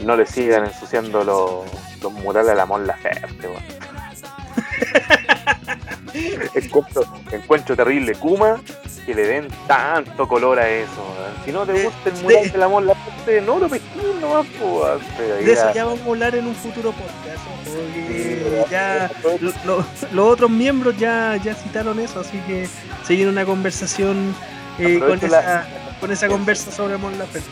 no 0.04 0.15
le 0.15 0.25
sigan 0.25 0.65
ensuciando 0.65 1.23
los, 1.23 1.65
los 2.02 2.12
murales 2.13 2.52
a 2.52 2.56
la 2.56 2.65
Mon 2.65 2.88
Laferte, 2.88 3.47
weón. 3.47 3.80
encuentro, 6.56 7.04
encuentro 7.32 7.75
terrible 7.75 8.15
Kuma 8.15 8.60
que 9.10 9.15
le 9.15 9.28
den 9.28 9.48
tanto 9.67 10.28
color 10.28 10.60
a 10.60 10.69
eso. 10.69 11.04
Si 11.43 11.52
no 11.52 11.65
te 11.65 11.84
gusta 11.84 12.10
el 12.10 12.15
mural 12.22 12.43
de- 12.43 12.50
de, 12.52 12.58
la 12.60 12.67
Laferte, 12.82 13.41
no 13.41 13.58
lo 13.58 13.67
pesquís 13.67 14.04
nomás, 14.22 14.45
De 15.43 15.52
eso 15.52 15.74
ya- 15.74 15.86
vamos 15.86 16.02
a 16.02 16.10
hablar 16.10 16.36
en 16.36 16.45
un 16.45 16.54
futuro 16.54 16.91
podcast. 16.91 17.43
Porque 17.65 18.65
Sí, 18.65 18.72
ya 18.72 19.10
lo- 19.41 19.52
lo- 19.78 19.86
los 20.12 20.26
otros 20.34 20.50
miembros 20.52 20.95
ya, 21.00 21.38
ya 21.43 21.56
citaron 21.56 22.00
eso, 22.00 22.19
así 22.19 22.38
que 22.45 22.67
se 23.06 23.15
viene 23.15 23.32
una 23.32 23.45
conversación 23.45 24.36
eh, 24.78 25.00
con, 25.00 25.19
la- 25.32 25.39
esa, 25.39 25.67
con 26.00 26.12
esa 26.12 26.28
conversa 26.28 26.72
sobre 26.72 26.98
Mon 26.98 27.17
Laferte. 27.17 27.50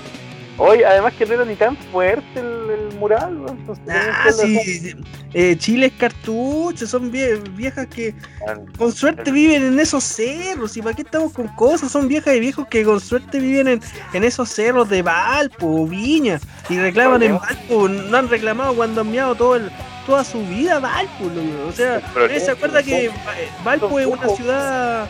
Hoy, 0.60 0.82
además 0.84 1.14
que 1.14 1.26
no 1.28 1.36
era 1.36 1.46
ni 1.46 1.56
tan 1.56 1.78
fuerte 1.78 2.40
el, 2.40 2.70
el 2.90 2.96
mural, 2.98 3.38
weón. 3.38 3.58
Entonces, 3.60 3.86
Ah, 3.90 4.32
sí. 4.32 4.96
eh, 5.34 5.56
Chile 5.58 5.86
es 5.88 5.94
cartucho, 5.94 6.88
son 6.88 7.12
vie- 7.12 7.40
viejas 7.56 7.86
que 7.88 8.14
dejar- 8.40 8.62
con 8.78 8.92
suerte 8.92 9.32
viven 9.32 9.64
en 9.64 9.80
esos 9.80 10.04
cerros. 10.04 10.76
¿Y 10.76 10.82
para 10.82 10.96
qué 10.96 11.04
estamos 11.04 11.32
con 11.32 11.48
cosas? 11.50 11.92
Son 11.92 12.08
viejas 12.08 12.36
y 12.36 12.40
viejos 12.40 12.68
que 12.70 12.84
con 12.84 13.00
suerte 13.00 13.40
viven 13.40 13.68
en, 13.68 13.82
en 14.14 14.24
esos 14.24 14.50
cerros 14.50 14.90
de 14.90 15.04
Valpo, 15.04 15.86
Viña. 15.86 16.40
Y 16.70 16.78
reclaman 16.80 17.22
en 17.22 17.38
Valpo. 17.38 17.88
No 17.88 18.18
han 18.18 18.28
reclamado 18.28 18.74
cuando 18.76 19.02
han 19.02 19.12
meado 19.12 19.36
todo 19.36 19.56
el, 19.58 19.70
toda 20.08 20.24
su 20.24 20.44
vida 20.48 20.80
Valpo. 20.80 21.26
O 21.68 21.72
sea, 21.72 22.02
Pero 22.16 22.28
¿nadie 22.28 22.40
se 22.40 22.48
no, 22.48 22.54
acuerda 22.54 22.80
no, 22.80 22.86
que 22.88 23.08
no. 23.10 23.64
Valpo 23.64 24.00
es 24.00 24.08
una 24.08 24.30
ciudad. 24.30 25.08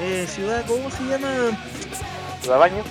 eh, 0.00 0.26
ciudad, 0.26 0.64
¿cómo 0.66 0.90
se 0.90 1.02
llama? 1.04 1.28
¿La 2.48 2.56
baño? 2.56 2.82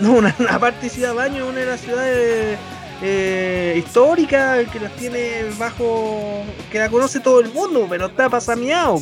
No, 0.00 0.12
una, 0.12 0.34
una 0.38 0.58
parte 0.58 0.82
de 0.82 0.88
Ciudad 0.90 1.14
Baño, 1.14 1.46
una 1.46 1.60
de 1.60 1.66
las 1.66 1.80
ciudades 1.80 2.58
eh, 3.02 3.74
históricas 3.76 4.66
que 4.70 4.80
las 4.80 4.92
tiene 4.96 5.44
bajo. 5.58 6.42
que 6.70 6.78
la 6.78 6.88
conoce 6.88 7.20
todo 7.20 7.40
el 7.40 7.52
mundo, 7.52 7.86
pero 7.88 8.06
está 8.06 8.28
pasameado. 8.28 8.98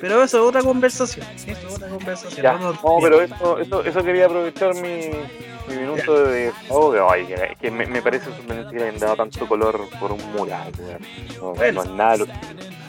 Pero 0.00 0.22
eso 0.22 0.38
es 0.38 0.48
otra 0.48 0.62
conversación. 0.62 1.26
Eso 1.46 1.68
es 1.68 1.74
otra 1.74 1.88
conversación. 1.88 2.42
Ya, 2.42 2.52
no 2.54 2.78
pero 3.00 3.22
eso, 3.22 3.58
eso, 3.58 3.84
eso 3.84 4.04
quería 4.04 4.26
aprovechar 4.26 4.74
mi, 4.74 5.10
mi 5.68 5.76
minuto 5.80 6.24
de. 6.26 6.52
Ay, 7.10 7.26
que, 7.26 7.56
que 7.60 7.70
me, 7.70 7.86
me 7.86 8.02
parece 8.02 8.26
sorprendente 8.26 8.72
que 8.72 8.78
le 8.78 8.88
hayan 8.88 9.00
dado 9.00 9.16
tanto 9.16 9.46
color 9.48 9.88
por 9.98 10.12
un 10.12 10.32
mural. 10.32 10.70
No, 11.40 11.52
Bueno. 11.54 11.82
no 11.84 11.90
es 11.90 11.96
nada, 11.96 12.16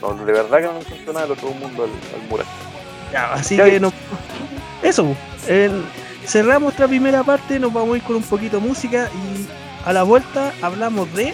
no, 0.02 0.14
de 0.24 0.32
verdad 0.32 0.58
que 0.58 0.64
no 0.64 0.78
encuentro 0.80 1.12
nada 1.14 1.26
del 1.26 1.32
otro 1.32 1.50
mundo 1.50 1.84
al, 1.84 1.90
al 2.20 2.28
mural. 2.28 2.46
Ya, 3.12 3.32
así 3.32 3.56
ya 3.56 3.64
que 3.64 3.80
no. 3.80 3.90
Eso, 4.82 5.04
po. 5.04 5.16
Cerramos 6.28 6.64
nuestra 6.64 6.86
primera 6.86 7.24
parte, 7.24 7.58
nos 7.58 7.72
vamos 7.72 7.94
a 7.94 7.96
ir 7.96 8.02
con 8.02 8.16
un 8.16 8.22
poquito 8.22 8.60
de 8.60 8.66
música 8.68 9.08
y 9.14 9.48
a 9.88 9.94
la 9.94 10.02
vuelta 10.02 10.52
hablamos 10.60 11.10
de. 11.14 11.32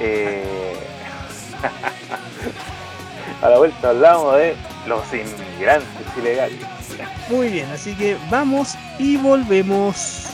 Eh... 0.00 0.74
A 3.40 3.48
la 3.48 3.58
vuelta 3.58 3.90
hablamos 3.90 4.36
de 4.36 4.56
los 4.86 5.02
inmigrantes 5.12 5.88
ilegales. 6.16 6.58
Muy 7.28 7.48
bien, 7.48 7.70
así 7.70 7.94
que 7.94 8.16
vamos 8.28 8.74
y 8.98 9.16
volvemos. 9.16 10.26